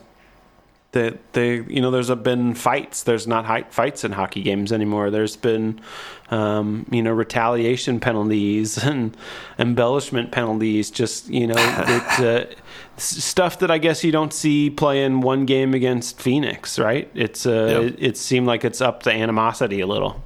[0.92, 3.04] that they you know there's been fights.
[3.04, 5.11] There's not fights in hockey games anymore.
[5.11, 5.80] There's been
[6.30, 9.16] um, you know retaliation penalties and
[9.58, 10.90] embellishment penalties.
[10.90, 12.54] Just you know it, uh,
[12.96, 16.78] stuff that I guess you don't see playing one game against Phoenix.
[16.78, 17.11] Right?
[17.14, 17.82] It's uh, yep.
[17.82, 20.24] it, it seemed like it's up the animosity a little.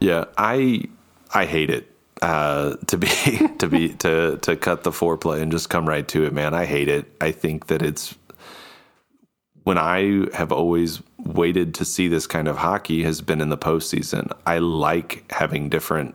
[0.00, 0.84] Yeah, I
[1.32, 1.87] I hate it
[2.22, 3.08] uh, to be
[3.58, 6.54] to be to to cut the foreplay and just come right to it, man.
[6.54, 7.06] I hate it.
[7.20, 8.16] I think that it's
[9.64, 13.58] when I have always waited to see this kind of hockey has been in the
[13.58, 14.32] postseason.
[14.46, 16.14] I like having different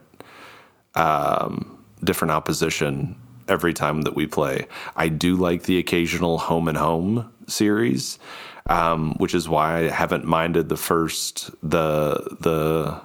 [0.94, 3.16] um, different opposition
[3.48, 4.66] every time that we play.
[4.96, 8.18] I do like the occasional home and home series,
[8.66, 13.00] um, which is why I haven't minded the first the the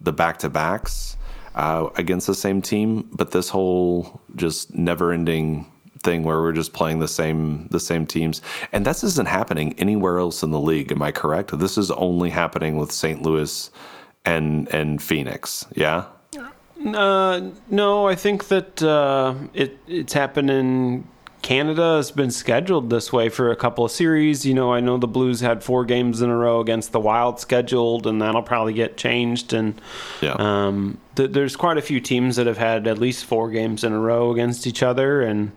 [0.00, 1.16] the back to backs
[1.54, 3.08] uh, against the same team.
[3.12, 5.70] But this whole just never ending
[6.02, 8.42] thing where we're just playing the same the same teams,
[8.72, 10.92] and this isn't happening anywhere else in the league.
[10.92, 11.58] Am I correct?
[11.58, 13.22] This is only happening with St.
[13.22, 13.70] Louis
[14.24, 15.66] and and Phoenix.
[15.74, 16.04] Yeah.
[16.84, 21.08] Uh, no, I think that uh, it it's happening
[21.44, 24.46] Canada has been scheduled this way for a couple of series.
[24.46, 27.38] You know, I know the Blues had four games in a row against the Wild
[27.38, 29.52] scheduled, and that'll probably get changed.
[29.52, 29.78] And
[30.22, 30.36] yeah.
[30.38, 33.92] um, th- there's quite a few teams that have had at least four games in
[33.92, 35.20] a row against each other.
[35.20, 35.52] And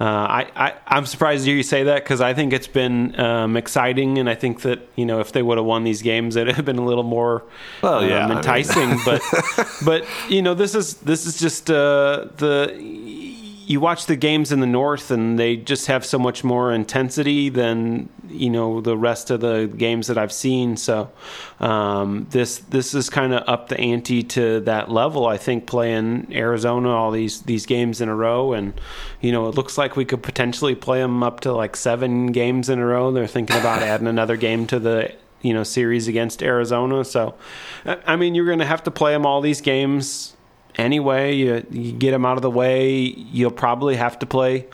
[0.00, 3.20] uh, I, I, am surprised to hear you say that because I think it's been
[3.20, 6.36] um, exciting, and I think that you know if they would have won these games,
[6.36, 7.44] it'd have been a little more
[7.82, 8.84] well, yeah, um, enticing.
[8.84, 9.00] I mean.
[9.04, 9.20] but
[9.84, 13.29] but you know this is this is just uh, the
[13.70, 17.48] you watch the games in the north and they just have so much more intensity
[17.48, 20.76] than you know the rest of the games that I've seen.
[20.76, 21.08] So
[21.60, 25.28] um, this this is kind of up the ante to that level.
[25.28, 28.74] I think playing Arizona all these these games in a row, and
[29.20, 32.68] you know it looks like we could potentially play them up to like seven games
[32.68, 33.12] in a row.
[33.12, 37.04] They're thinking about adding another game to the you know series against Arizona.
[37.04, 37.36] So
[37.86, 40.34] I mean you're going to have to play them all these games
[40.80, 41.34] anyway.
[41.36, 42.96] You, you get them out of the way.
[42.96, 44.66] You'll probably have to play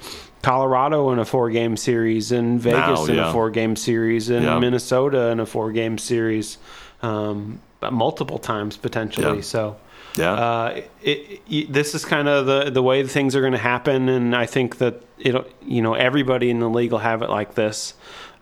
[0.43, 4.45] Colorado in a four game series, and Vegas now, in a four game series, and
[4.45, 4.59] yeah.
[4.59, 6.59] Minnesota in a four game series.
[7.03, 9.37] Um, multiple times potentially.
[9.37, 9.43] Yeah.
[9.43, 9.77] So
[10.17, 10.33] Yeah.
[10.33, 14.09] uh, it, it, this is kind of the the way things are going to happen,
[14.09, 17.55] and I think that it you know everybody in the league will have it like
[17.55, 17.95] this,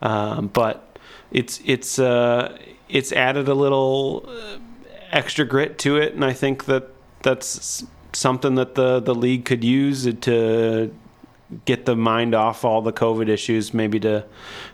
[0.03, 0.99] um, but
[1.33, 2.57] it's it's uh,
[2.89, 4.59] it's added a little uh,
[5.11, 6.89] extra grit to it, and I think that
[7.25, 10.95] that's something that the the league could use to
[11.67, 14.25] get the mind off all the COVID issues, maybe to,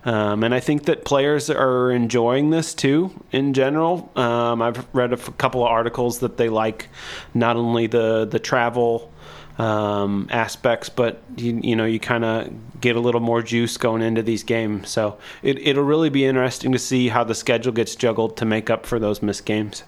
[0.05, 4.11] um, and I think that players are enjoying this too in general.
[4.16, 6.88] Um, I've read a couple of articles that they like
[7.34, 9.12] not only the the travel
[9.59, 14.03] um, aspects, but you, you know you kind of get a little more juice going
[14.03, 14.88] into these games.
[14.90, 18.70] So it, it'll really be interesting to see how the schedule gets juggled to make
[18.70, 19.82] up for those missed games.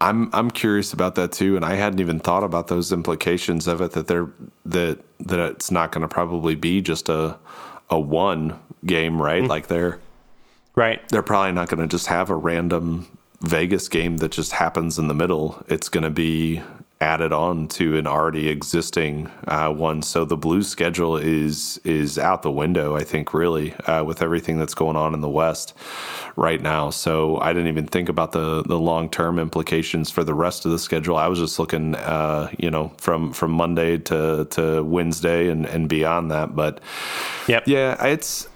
[0.00, 3.80] I'm I'm curious about that too, and I hadn't even thought about those implications of
[3.80, 3.92] it.
[3.92, 4.28] That they're
[4.66, 7.38] that that it's not going to probably be just a
[7.90, 9.42] a one game, right?
[9.42, 9.48] Mm.
[9.48, 9.98] Like they're
[10.76, 11.06] Right.
[11.08, 13.06] they're probably not going to just have a random
[13.40, 15.62] Vegas game that just happens in the middle.
[15.68, 16.62] It's going to be
[17.00, 20.00] added on to an already existing uh, one.
[20.00, 22.96] So the Blues schedule is is out the window.
[22.96, 25.74] I think really uh, with everything that's going on in the West
[26.36, 26.90] right now.
[26.90, 30.70] So I didn't even think about the the long term implications for the rest of
[30.70, 31.16] the schedule.
[31.16, 35.88] I was just looking, uh, you know, from from Monday to to Wednesday and and
[35.88, 36.54] beyond that.
[36.56, 36.80] But
[37.48, 37.64] Yep.
[37.66, 38.48] yeah, it's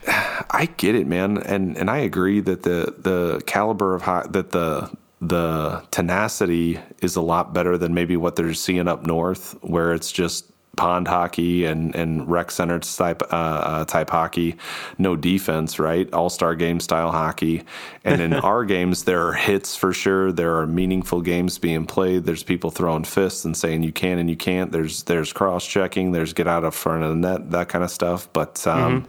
[0.50, 4.50] I get it, man, and and I agree that the the caliber of ho- that
[4.52, 9.92] the the tenacity is a lot better than maybe what they're seeing up north, where
[9.92, 14.56] it's just pond hockey and and rec center type uh, uh, type hockey,
[14.96, 16.10] no defense, right?
[16.14, 17.64] All star game style hockey,
[18.04, 20.30] and in our games there are hits for sure.
[20.32, 22.24] There are meaningful games being played.
[22.24, 24.70] There's people throwing fists and saying you can and you can't.
[24.70, 26.12] There's there's cross checking.
[26.12, 28.32] There's get out of front of the net, that kind of stuff.
[28.32, 29.08] But um,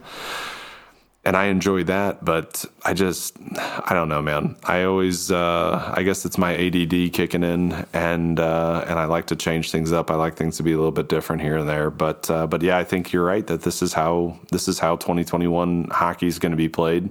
[1.24, 4.56] and I enjoy that, but I just I don't know, man.
[4.64, 9.26] I always uh, I guess it's my ADD kicking in, and uh, and I like
[9.26, 10.10] to change things up.
[10.10, 11.90] I like things to be a little bit different here and there.
[11.90, 14.96] But uh, but yeah, I think you're right that this is how this is how
[14.96, 17.10] 2021 hockey is going to be played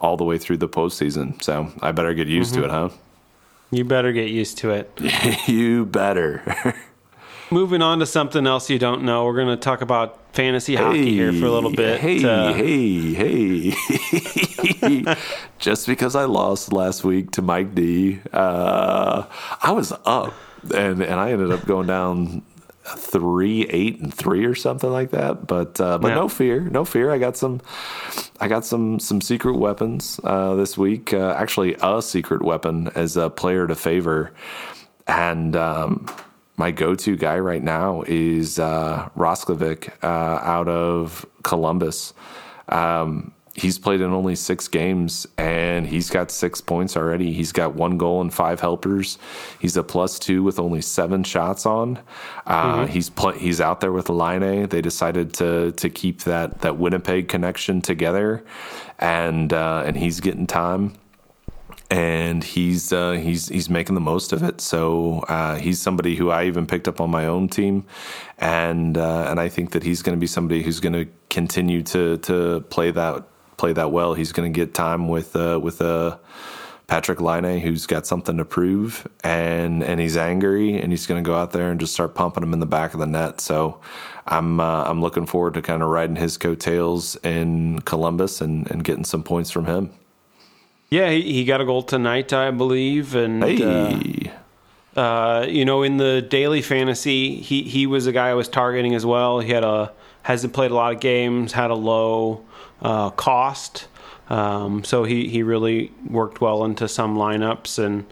[0.00, 1.40] all the way through the postseason.
[1.42, 2.88] So I better get used to it, huh?
[3.70, 4.90] You better get used to it.
[5.48, 6.74] you better.
[7.50, 11.12] Moving on to something else you don't know, we're going to talk about fantasy hockey
[11.12, 12.00] here for a little bit.
[12.00, 13.74] Hey, Uh, hey, hey.
[15.58, 19.24] Just because I lost last week to Mike D, uh,
[19.62, 20.32] I was up
[20.74, 22.42] and, and I ended up going down
[22.84, 25.46] three, eight, and three or something like that.
[25.46, 26.14] But uh, but Yeah.
[26.14, 27.10] no fear, no fear.
[27.12, 27.60] I got some
[28.40, 31.12] I got some some secret weapons uh, this week.
[31.14, 34.32] Uh, actually, a secret weapon as a player to favor,
[35.06, 36.06] and um,
[36.56, 42.14] my go-to guy right now is uh, Roslovic uh, out of Columbus.
[42.68, 47.32] Um, he's played in only six games and he's got six points already.
[47.32, 49.18] He's got one goal and five helpers.
[49.60, 52.00] He's a plus two with only seven shots on.
[52.46, 54.68] Uh, He's pl- he's out there with Laine.
[54.68, 58.44] They decided to to keep that that Winnipeg connection together,
[58.98, 60.94] and uh, and he's getting time
[61.94, 64.60] and he's uh, he's he's making the most of it.
[64.60, 67.84] So uh, he's somebody who I even picked up on my own team,
[68.36, 71.84] and uh, and I think that he's going to be somebody who's going to continue
[71.84, 73.24] to to play that
[73.58, 74.14] play that well.
[74.14, 76.18] He's going to get time with uh, with uh,
[76.88, 81.26] Patrik Laine, who's got something to prove, and and he's angry, and he's going to
[81.26, 83.40] go out there and just start pumping him in the back of the net.
[83.40, 83.80] So.
[84.26, 88.82] I'm uh, I'm looking forward to kind of riding his coattails in Columbus and, and
[88.82, 89.90] getting some points from him.
[90.90, 93.14] Yeah, he, he got a goal tonight, I believe.
[93.14, 98.34] And, uh, uh, you know, in the daily fantasy, he, he was a guy I
[98.34, 99.40] was targeting as well.
[99.40, 102.42] He had a hasn't played a lot of games, had a low
[102.80, 103.88] uh, cost,
[104.30, 107.78] um, so he, he really worked well into some lineups.
[107.78, 108.06] And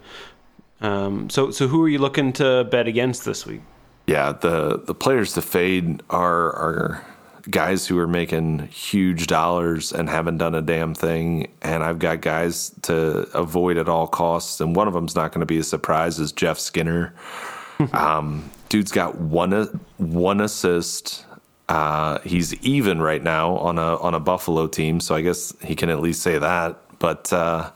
[0.81, 3.61] um, so so who are you looking to bet against this week?
[4.05, 7.05] Yeah, the the players to fade are are
[7.49, 11.51] guys who are making huge dollars and haven't done a damn thing.
[11.61, 14.61] And I've got guys to avoid at all costs.
[14.61, 17.13] And one of them's not going to be a surprise is Jeff Skinner.
[17.93, 19.51] um, dude's got one
[19.97, 21.25] one assist.
[21.69, 25.75] Uh, he's even right now on a on a Buffalo team, so I guess he
[25.75, 26.79] can at least say that.
[26.99, 27.71] But uh,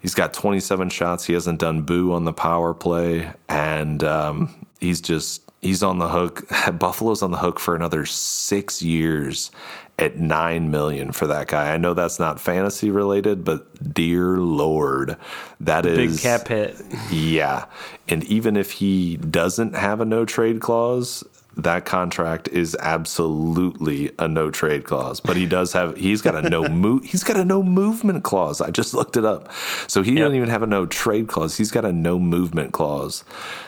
[0.00, 1.24] He's got 27 shots.
[1.24, 6.08] He hasn't done boo on the power play, and um, he's just he's on the
[6.08, 6.48] hook.
[6.78, 9.50] Buffalo's on the hook for another six years
[9.98, 11.74] at nine million for that guy.
[11.74, 15.16] I know that's not fantasy related, but dear lord,
[15.60, 16.76] that is Big cap hit.
[17.10, 17.66] yeah.
[18.06, 21.24] And even if he doesn't have a no trade clause,
[21.58, 25.20] that contract is absolutely a no trade clause.
[25.20, 28.60] But he does have he's got a no move he's got a no movement clause.
[28.60, 29.50] I just looked it up.
[29.88, 30.20] So he yep.
[30.20, 31.56] doesn't even have a no trade clause.
[31.56, 33.24] He's got a no movement clause.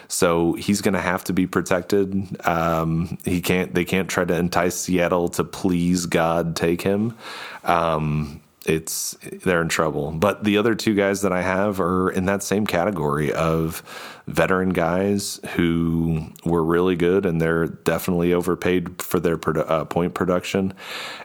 [0.08, 2.36] So he's going to have to be protected.
[2.46, 3.74] Um, he can't.
[3.74, 7.16] They can't try to entice Seattle to please God take him.
[7.64, 10.12] Um, it's they're in trouble.
[10.12, 13.82] But the other two guys that I have are in that same category of
[14.26, 20.74] veteran guys who were really good and they're definitely overpaid for their uh, point production.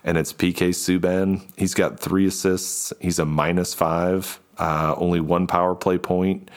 [0.03, 1.41] And it's PK Subban.
[1.57, 2.93] He's got three assists.
[2.99, 6.49] He's a minus five, uh, only one power play point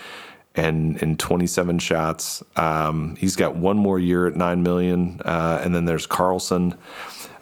[0.58, 2.42] and in 27 shots.
[2.56, 6.74] Um, he's got one more year at nine million, uh, and then there's Carlson,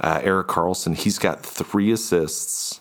[0.00, 0.94] uh, Erik Karlsson.
[0.94, 2.80] He's got three assists,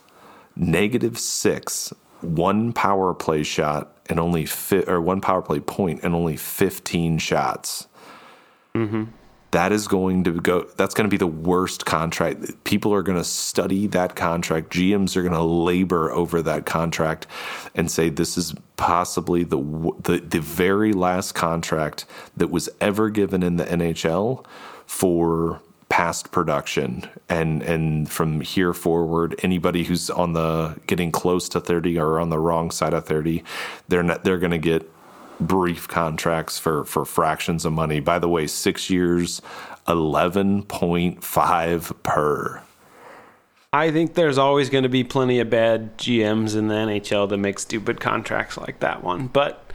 [0.56, 6.16] negative six, one power play shot, and only fi- or one power play point, and
[6.16, 7.88] only 15 shots.
[8.74, 9.06] Mm-hmm.
[9.52, 12.64] That is going to go that's going to be the worst contract.
[12.66, 14.70] People are going to study that contract.
[14.70, 17.26] Gms are going to labor over that contract
[17.74, 19.58] and say this is possibly the,
[20.02, 24.46] the the very last contract that was ever given in the NHL
[24.86, 31.60] for past production and and from here forward anybody who's on the getting close to
[31.60, 33.44] 30 or on the wrong side of 30
[33.88, 34.90] they're not they're going to get
[35.40, 38.00] brief contracts for for fractions of money.
[38.00, 39.42] By the way, six years,
[39.88, 42.62] eleven point five per.
[43.74, 47.38] I think there's always going to be plenty of bad GMs in the NHL that
[47.38, 49.28] make stupid contracts like that one.
[49.28, 49.70] But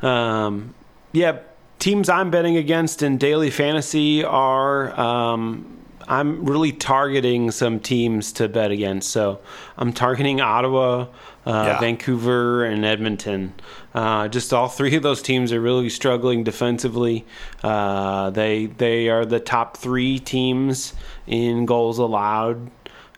[0.00, 0.74] um,
[1.12, 1.40] yeah,
[1.82, 8.48] teams I'm betting against in daily fantasy are um, I'm really targeting some teams to
[8.48, 9.10] bet against.
[9.10, 9.40] So
[9.76, 11.08] I'm targeting Ottawa,
[11.44, 11.80] uh, yeah.
[11.80, 13.52] Vancouver, and Edmonton.
[13.94, 17.26] Uh, just all three of those teams are really struggling defensively.
[17.64, 20.94] Uh, they they are the top three teams
[21.26, 22.70] in goals allowed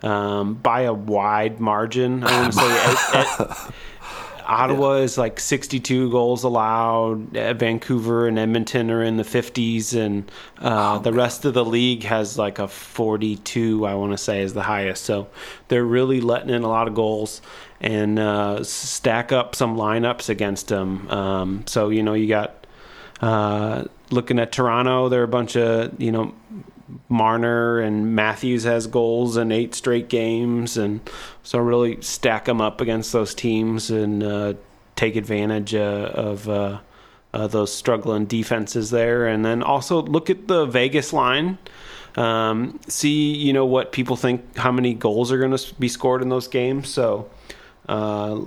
[0.02, 2.24] um, by a wide margin.
[2.24, 3.74] I want to say.
[4.47, 5.03] Ottawa yeah.
[5.03, 7.36] is like 62 goals allowed.
[7.36, 10.30] Uh, Vancouver and Edmonton are in the 50s, and
[10.61, 13.86] uh, oh, the rest of the league has like a 42.
[13.86, 15.05] I want to say is the highest.
[15.05, 15.28] So
[15.68, 17.40] they're really letting in a lot of goals
[17.80, 21.11] and uh, stack up some lineups against them.
[21.11, 22.66] Um, so you know you got
[23.20, 26.34] uh, looking at Toronto, they're a bunch of you know
[27.09, 31.01] Marner and Matthews has goals in eight straight games, and
[31.43, 34.55] so really stack them up against those teams and uh,
[34.97, 36.49] take advantage uh, of.
[36.49, 36.78] Uh,
[37.35, 41.59] uh, those struggling defenses there, and then also look at the Vegas line.
[42.14, 46.22] Um, see, you know what people think, how many goals are going to be scored
[46.22, 46.89] in those games.
[46.89, 47.28] So,
[47.89, 48.41] uh,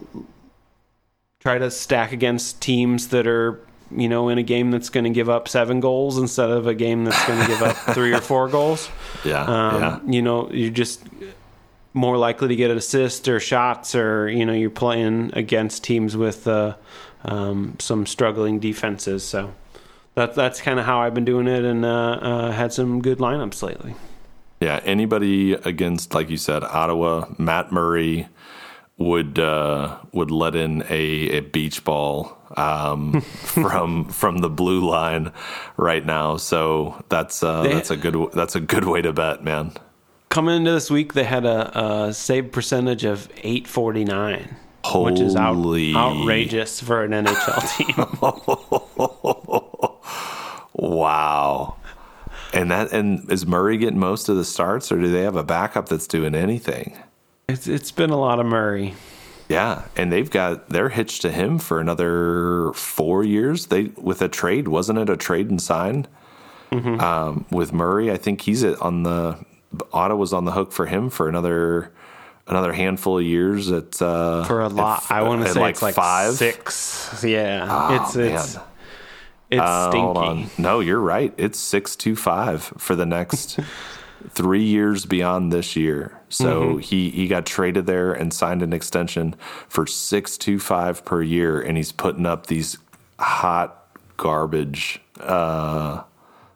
[1.42, 3.60] try to stack against teams that are
[3.92, 6.74] you know in a game that's going to give up seven goals instead of a
[6.74, 8.90] game that's going to give up three or four goals.
[9.24, 10.00] Yeah, um, yeah.
[10.08, 11.04] You know, you're just
[11.94, 16.16] more likely to get an assist or shots, or you know, you're playing against teams
[16.16, 16.76] with uh,
[17.26, 19.26] um, some struggling defenses.
[19.26, 19.54] So
[20.16, 23.20] that that's kind of how I've been doing it, and uh, uh, had some good
[23.20, 23.96] lineups lately.
[24.60, 28.28] Yeah, anybody against, like you said, Ottawa, Matt Murray,
[28.98, 35.32] would uh, would let in a, a beach ball um, from from the blue line
[35.78, 36.38] right now.
[36.38, 39.74] So that's uh, they, that's a good that's a good way to bet, man.
[40.30, 44.56] Coming into this week, they had a, a save percentage of eight forty nine,
[44.93, 47.95] which is out, outrageous for an NHL team.
[50.74, 51.76] wow.
[52.54, 55.43] And that and is Murray getting most of the starts, or do they have a
[55.43, 56.98] backup that's doing anything?
[57.50, 58.93] It's it's been a lot of Murray.
[59.48, 63.68] Yeah, and they've got they're hitched to him for another four years.
[63.68, 66.08] They with a trade, wasn't it a trade and sign
[66.72, 67.00] mm-hmm.
[67.00, 68.12] um, with Murray?
[68.12, 69.38] I think he's on the
[69.93, 71.93] Ottawa's on the hook for him for another
[72.48, 73.72] another handful of years.
[73.72, 77.24] At uh, for a lot, I want to say like it's like five, six.
[77.24, 78.66] Yeah, oh, it's it's man.
[79.52, 80.62] it's uh, stinky.
[80.62, 81.34] No, you're right.
[81.38, 83.58] It's six two five for the next
[84.32, 86.16] three years beyond this year.
[86.30, 86.80] So mm-hmm.
[86.80, 89.36] he he got traded there and signed an extension
[89.68, 92.78] for six two five per year, and he's putting up these
[93.20, 96.04] hot garbage uh,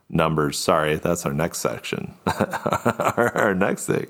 [0.09, 0.57] numbers.
[0.57, 2.13] Sorry, that's our next section.
[2.27, 4.07] our, our, next thing.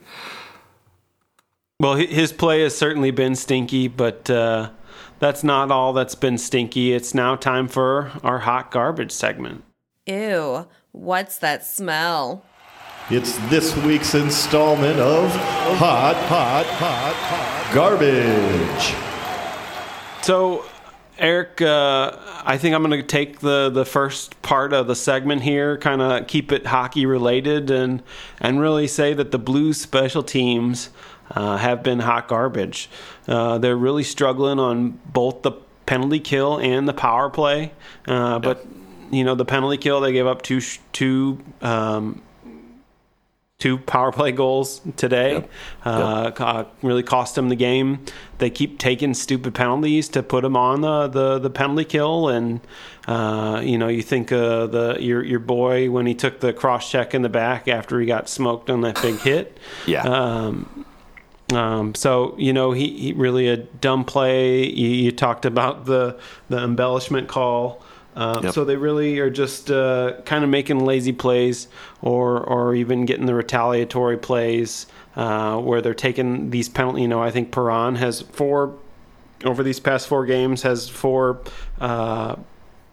[1.80, 4.72] Well, his play has certainly been stinky, but uh,
[5.20, 6.94] that's not all that's been stinky.
[6.94, 9.64] It's now time for our hot garbage segment.
[10.06, 12.46] Ew, what's that smell?
[13.14, 15.36] It's this week's installment of
[15.76, 18.96] Hot, Hot, Hot, Hot Garbage.
[20.24, 20.64] So,
[21.18, 25.42] Eric, uh, I think I'm going to take the, the first part of the segment
[25.42, 28.02] here, kind of keep it hockey related, and
[28.40, 30.90] and really say that the Blues special teams
[31.32, 32.90] uh, have been hot garbage.
[33.28, 35.52] Uh, they're really struggling on both the
[35.86, 37.74] penalty kill and the power play,
[38.08, 38.66] uh, but
[39.12, 40.62] you know the penalty kill they gave up two
[40.94, 42.22] two um,
[43.62, 45.34] two power play goals today.
[45.34, 45.50] Yep.
[45.86, 48.04] Uh, co- really cost them the game.
[48.40, 52.60] They keep taking stupid penalties to put them on the, the, the penalty kill, and
[53.08, 56.90] uh, you know you think uh, the your your boy when he took the cross
[56.90, 59.58] check in the back after he got smoked on that big hit.
[59.88, 60.04] Yeah.
[60.04, 60.86] Um,
[61.54, 64.66] um, so you know he, he really a dumb play.
[64.68, 67.84] You, you talked about the the embellishment call.
[68.16, 68.54] Uh, Yep.
[68.54, 71.68] So they really are just uh, kind of making lazy plays,
[72.02, 74.86] or or even getting the retaliatory plays
[75.16, 77.02] uh, where they're taking these penalty.
[77.04, 78.74] You know, I think Perron has four
[79.46, 81.40] over these past four games has four
[81.80, 82.36] uh,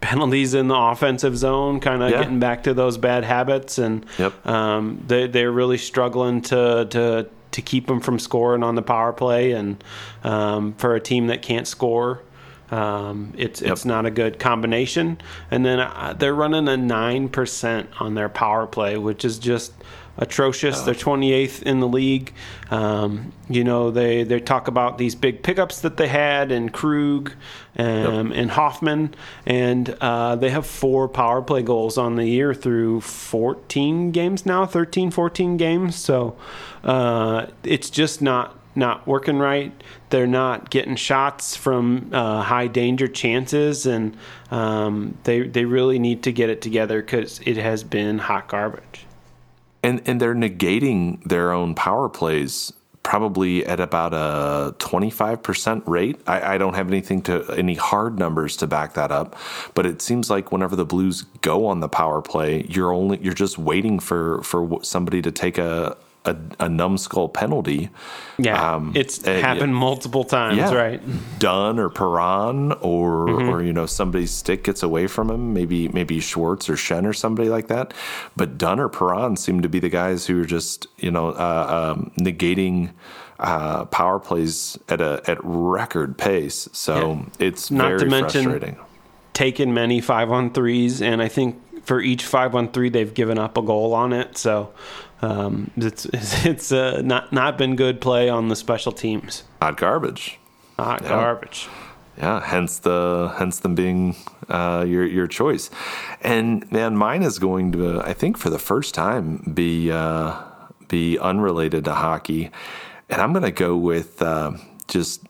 [0.01, 2.19] penalties in the offensive zone, kind of Yeah.
[2.23, 4.47] getting back to those bad habits, and Yep.
[4.47, 9.13] um, they they're really struggling to to to keep them from scoring on the power
[9.13, 9.83] play, and
[10.23, 12.21] um, for a team that can't score.
[12.71, 15.19] Um, it's it's not a good combination,
[15.51, 19.73] and then uh, they're running a nine percent on their power play, which is just
[20.19, 20.81] atrocious.
[20.81, 22.33] They're 28th in the league.
[22.71, 27.33] Um, you know, they, they talk about these big pickups that they had and Krug
[27.77, 29.15] um, and Hoffman,
[29.47, 34.67] and uh, they have four power play goals on the year through 14 games now,
[34.67, 35.95] 13, 14 games.
[35.95, 36.37] So
[36.83, 39.73] uh, it's just not not working right.
[40.11, 44.17] They're not getting shots from uh, high danger chances, and
[44.51, 49.05] um, they they really need to get it together because it has been hot garbage.
[49.83, 52.73] and and they're negating their own power plays
[53.09, 56.21] probably at about a 25% rate.
[56.27, 59.35] I, I don't have anything to any hard numbers to back that up,
[59.73, 63.33] but it seems like whenever the Blues go on the power play, you're only you're
[63.33, 65.97] just waiting for for somebody to take a
[66.29, 67.91] a, a numbskull penalty.
[68.39, 69.79] Yeah, Um, it's uh, happened yeah.
[69.81, 70.73] multiple times, Yeah.
[70.75, 71.01] right?
[71.39, 73.49] Dunn or Perron or Mm-hmm.
[73.49, 77.13] or you know somebody's stick gets away from him, maybe maybe Schwartz or Schenn or
[77.13, 77.93] somebody like that.
[78.37, 81.95] But Dunn or Perron seem to be the guys who are just you know uh,
[81.97, 82.91] um, negating
[83.41, 86.69] uh, power plays at a at record pace.
[86.73, 88.77] So it's Not very to mention- frustrating.
[89.35, 93.39] Taken many five on threes, and I think for each five on three, they've given
[93.39, 94.37] up a goal on it.
[94.37, 94.71] So
[95.23, 99.45] um, it's it's, uh, not not been good play on the special teams.
[99.61, 100.39] Hot garbage.
[100.79, 101.69] Hot garbage.
[102.17, 104.17] Yeah, hence the hence them being
[104.49, 105.71] uh, your your choice,
[106.21, 110.37] and man, mine is going to I think for the first time be uh,
[110.89, 112.51] be unrelated to hockey,
[113.09, 114.53] and I'm going to go with uh,
[114.89, 115.28] just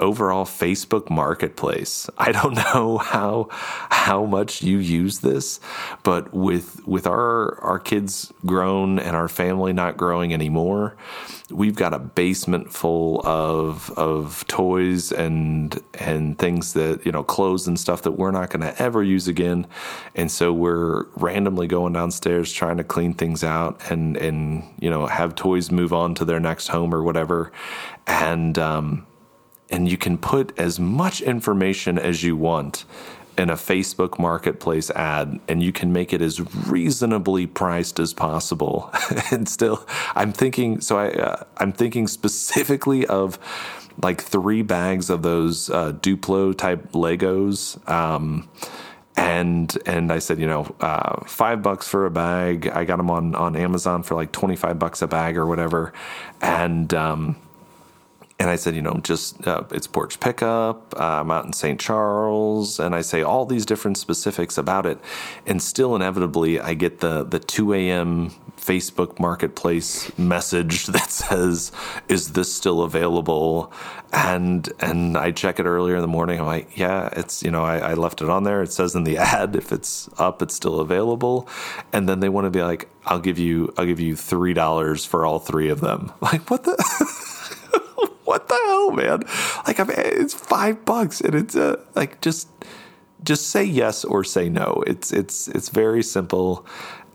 [0.00, 2.10] overall Facebook Marketplace.
[2.18, 3.48] I don't know how
[3.90, 5.60] how much you use this,
[6.02, 10.96] but with with our our kids grown and our family not growing anymore,
[11.50, 17.68] we've got a basement full of of toys and and things that you know clothes
[17.68, 19.66] and stuff that we're not going to ever use again,
[20.14, 25.06] and so we're randomly going downstairs trying to clean things out and and you know
[25.06, 27.52] have toys move on to their next home or whatever,
[28.06, 29.06] and um,
[29.70, 32.84] and you can put as much information as you want
[33.38, 38.90] in a Facebook marketplace ad and you can make it as reasonably priced as possible
[39.30, 43.38] and still I'm thinking so I uh, I'm thinking specifically of
[44.02, 48.48] like three bags of those uh, Duplo type Legos um,
[49.16, 52.68] and and I said, you know, uh, five bucks for a bag.
[52.68, 55.92] I got them on on Amazon for like twenty five bucks a bag or whatever,
[56.40, 57.36] and um,
[58.40, 60.94] and I said, you know, just uh, it's porch pickup.
[60.98, 61.80] Uh, I'm out in St.
[61.80, 64.98] Charles, and I say all these different specifics about it,
[65.46, 68.32] and still inevitably I get the the 2 a.m.
[68.58, 71.72] Facebook Marketplace message that says,
[72.08, 73.72] "Is this still available?"
[74.12, 76.40] And and I check it earlier in the morning.
[76.40, 78.62] I'm like, yeah, it's you know I, I left it on there.
[78.62, 81.48] It says in the ad if it's up, it's still available.
[81.92, 85.04] And then they want to be like, I'll give you I'll give you three dollars
[85.06, 86.12] for all three of them.
[86.22, 87.39] Like what the.
[88.30, 89.24] What the hell, man?
[89.66, 92.46] Like, I mean, it's five bucks, and it's uh, like just
[93.24, 94.84] just say yes or say no.
[94.86, 96.64] It's it's it's very simple,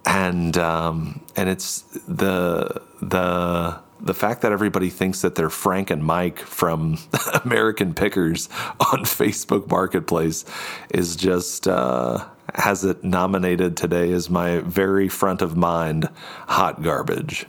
[0.06, 6.04] and um, and it's the the the fact that everybody thinks that they're Frank and
[6.04, 6.98] Mike from
[7.46, 8.50] American Pickers
[8.82, 10.44] on Facebook Marketplace
[10.90, 12.26] is just uh,
[12.56, 16.10] has it nominated today as my very front of mind
[16.50, 17.46] hot garbage.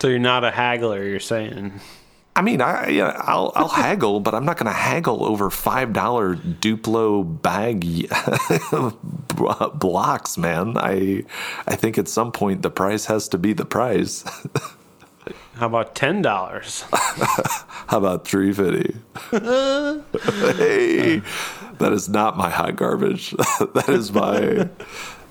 [0.00, 1.80] So you're not a haggler, you're saying.
[2.36, 5.92] I mean, I yeah, I'll I'll haggle, but I'm not going to haggle over five
[5.92, 8.08] dollar Duplo bag
[9.78, 10.76] blocks, man.
[10.76, 11.24] I
[11.66, 14.24] I think at some point the price has to be the price.
[15.54, 16.84] How about ten dollars?
[16.92, 18.96] How about three fifty?
[19.30, 21.22] hey,
[21.78, 23.30] that is not my hot garbage.
[23.30, 24.68] that is my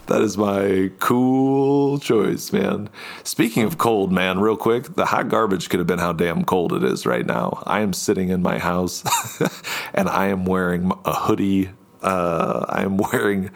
[0.07, 2.89] that is my cool choice, man.
[3.23, 6.73] Speaking of cold, man, real quick, the hot garbage could have been how damn cold
[6.73, 7.63] it is right now.
[7.65, 9.03] I am sitting in my house
[9.93, 11.69] and I am wearing a hoodie.
[12.01, 13.49] Uh, I am wearing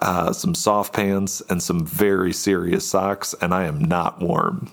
[0.00, 4.70] uh, some soft pants and some very serious socks, and I am not warm.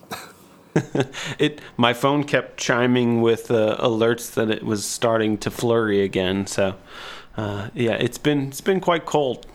[1.37, 6.47] it my phone kept chiming with uh, alerts that it was starting to flurry again.
[6.47, 6.75] So,
[7.37, 9.45] uh, yeah, it's been it's been quite cold.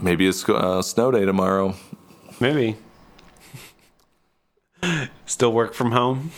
[0.00, 1.74] Maybe it's uh, snow day tomorrow.
[2.38, 2.76] Maybe.
[5.26, 6.32] Still work from home?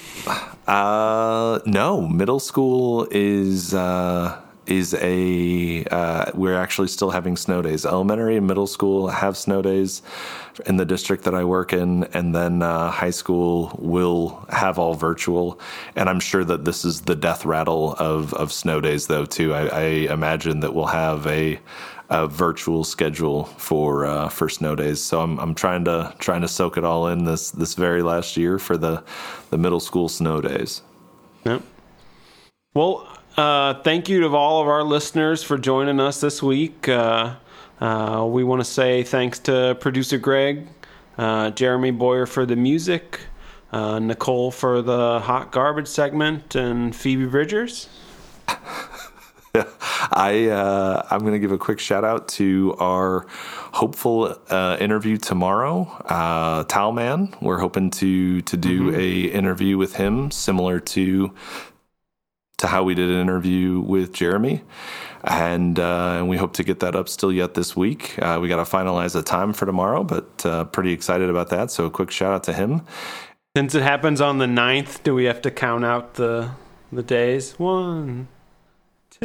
[0.66, 2.06] Uh, no.
[2.06, 7.86] Middle school is uh, is a uh, we're actually still having snow days.
[7.86, 10.02] Elementary and middle school have snow days
[10.66, 14.94] in the district that I work in, and then uh, high school will have all
[14.94, 15.58] virtual.
[15.96, 19.24] And I'm sure that this is the death rattle of of snow days, though.
[19.24, 21.58] Too, I, I imagine that we'll have a
[22.12, 25.02] a virtual schedule for uh, for snow days.
[25.02, 28.36] So I'm I'm trying to trying to soak it all in this this very last
[28.36, 29.02] year for the
[29.50, 30.82] the middle school snow days.
[31.44, 31.62] Yep.
[32.74, 36.86] Well, uh, thank you to all of our listeners for joining us this week.
[36.86, 37.36] Uh,
[37.80, 40.68] uh, we want to say thanks to producer Greg,
[41.16, 43.20] uh, Jeremy Boyer for the music,
[43.72, 47.88] uh, Nicole for the hot garbage segment, and Phoebe Bridgers.
[50.10, 53.26] I uh, I'm going to give a quick shout out to our
[53.72, 57.40] hopeful uh, interview tomorrow, uh, Towelman.
[57.42, 59.00] We're hoping to to do mm-hmm.
[59.00, 61.34] a interview with him similar to
[62.62, 64.62] to how we did an interview with Jeremy.
[65.24, 68.16] And, uh, and we hope to get that up still yet this week.
[68.20, 71.72] Uh, we got to finalize the time for tomorrow, but uh, pretty excited about that.
[71.72, 72.82] So a quick shout out to him.
[73.56, 76.50] Since it happens on the 9th, do we have to count out the
[76.92, 77.58] the days?
[77.58, 78.28] One,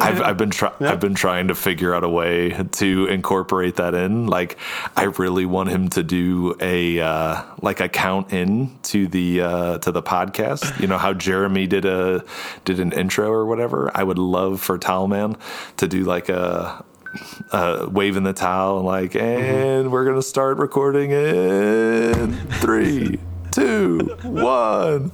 [0.00, 0.74] I've, I've been trying.
[0.80, 4.26] I've been trying to figure out a way to incorporate that in.
[4.26, 4.58] Like,
[4.96, 9.78] I really want him to do a uh, like a count in to the uh,
[9.78, 10.80] to the podcast.
[10.80, 12.24] You know how Jeremy did a
[12.64, 13.90] did an intro or whatever.
[13.94, 15.38] I would love for Towelman
[15.78, 16.84] to do like a
[17.52, 19.90] uh, waving the towel and like, and mm-hmm.
[19.90, 23.18] we're gonna start recording in three,
[23.50, 25.12] two, one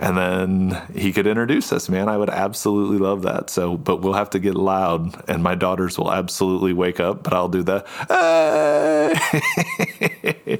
[0.00, 2.08] and then he could introduce us, man.
[2.08, 3.50] I would absolutely love that.
[3.50, 7.22] So, but we'll have to get loud, and my daughters will absolutely wake up.
[7.22, 7.84] But I'll do the.
[8.08, 9.16] Hey!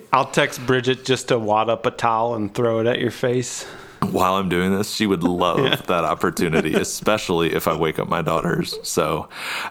[0.12, 3.66] I'll text Bridget just to wad up a towel and throw it at your face
[4.12, 4.94] while I'm doing this.
[4.94, 5.76] She would love yeah.
[5.76, 8.78] that opportunity, especially if I wake up my daughters.
[8.82, 9.28] So,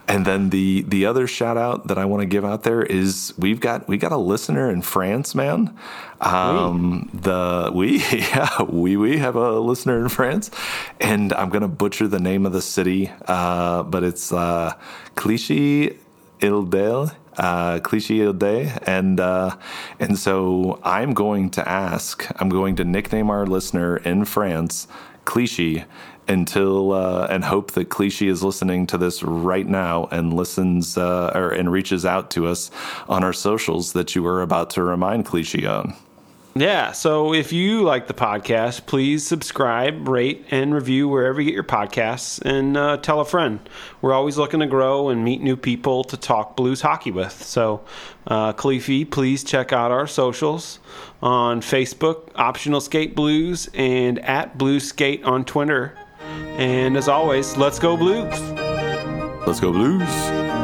[0.08, 3.34] and then the the other shout out that I want to give out there is
[3.38, 5.78] we've got we got a listener in France, man.
[6.22, 7.20] Um, oui.
[7.20, 10.52] the we yeah we we have a listener in France,
[11.00, 14.74] and I'm gonna butcher the name of the city, uh, but it's uh,
[15.16, 15.98] Clichy
[16.40, 19.56] Ildale uh, cliche day, and uh,
[20.00, 22.26] and so I'm going to ask.
[22.42, 24.88] I'm going to nickname our listener in France
[25.26, 25.86] cliche
[26.28, 31.32] until uh, and hope that cliche is listening to this right now and listens uh,
[31.36, 32.72] or and reaches out to us
[33.08, 35.96] on our socials that you were about to remind cliche on.
[36.58, 36.94] Yeah.
[36.94, 41.66] So if you like the podcast, please subscribe, rate, and review wherever you get your
[41.66, 43.60] podcasts and uh, tell a friend.
[44.02, 47.44] We're always looking to grow and meet new people to talk blues hockey with.
[47.44, 47.84] So,
[48.28, 50.80] uh, Khalifi, please check out our socials
[51.22, 55.98] on Facebook, Optional Skate Blues, and at Blues Skate on Twitter.
[56.56, 58.40] And as always, let's go Blues.
[59.46, 60.55] Let's go Blues.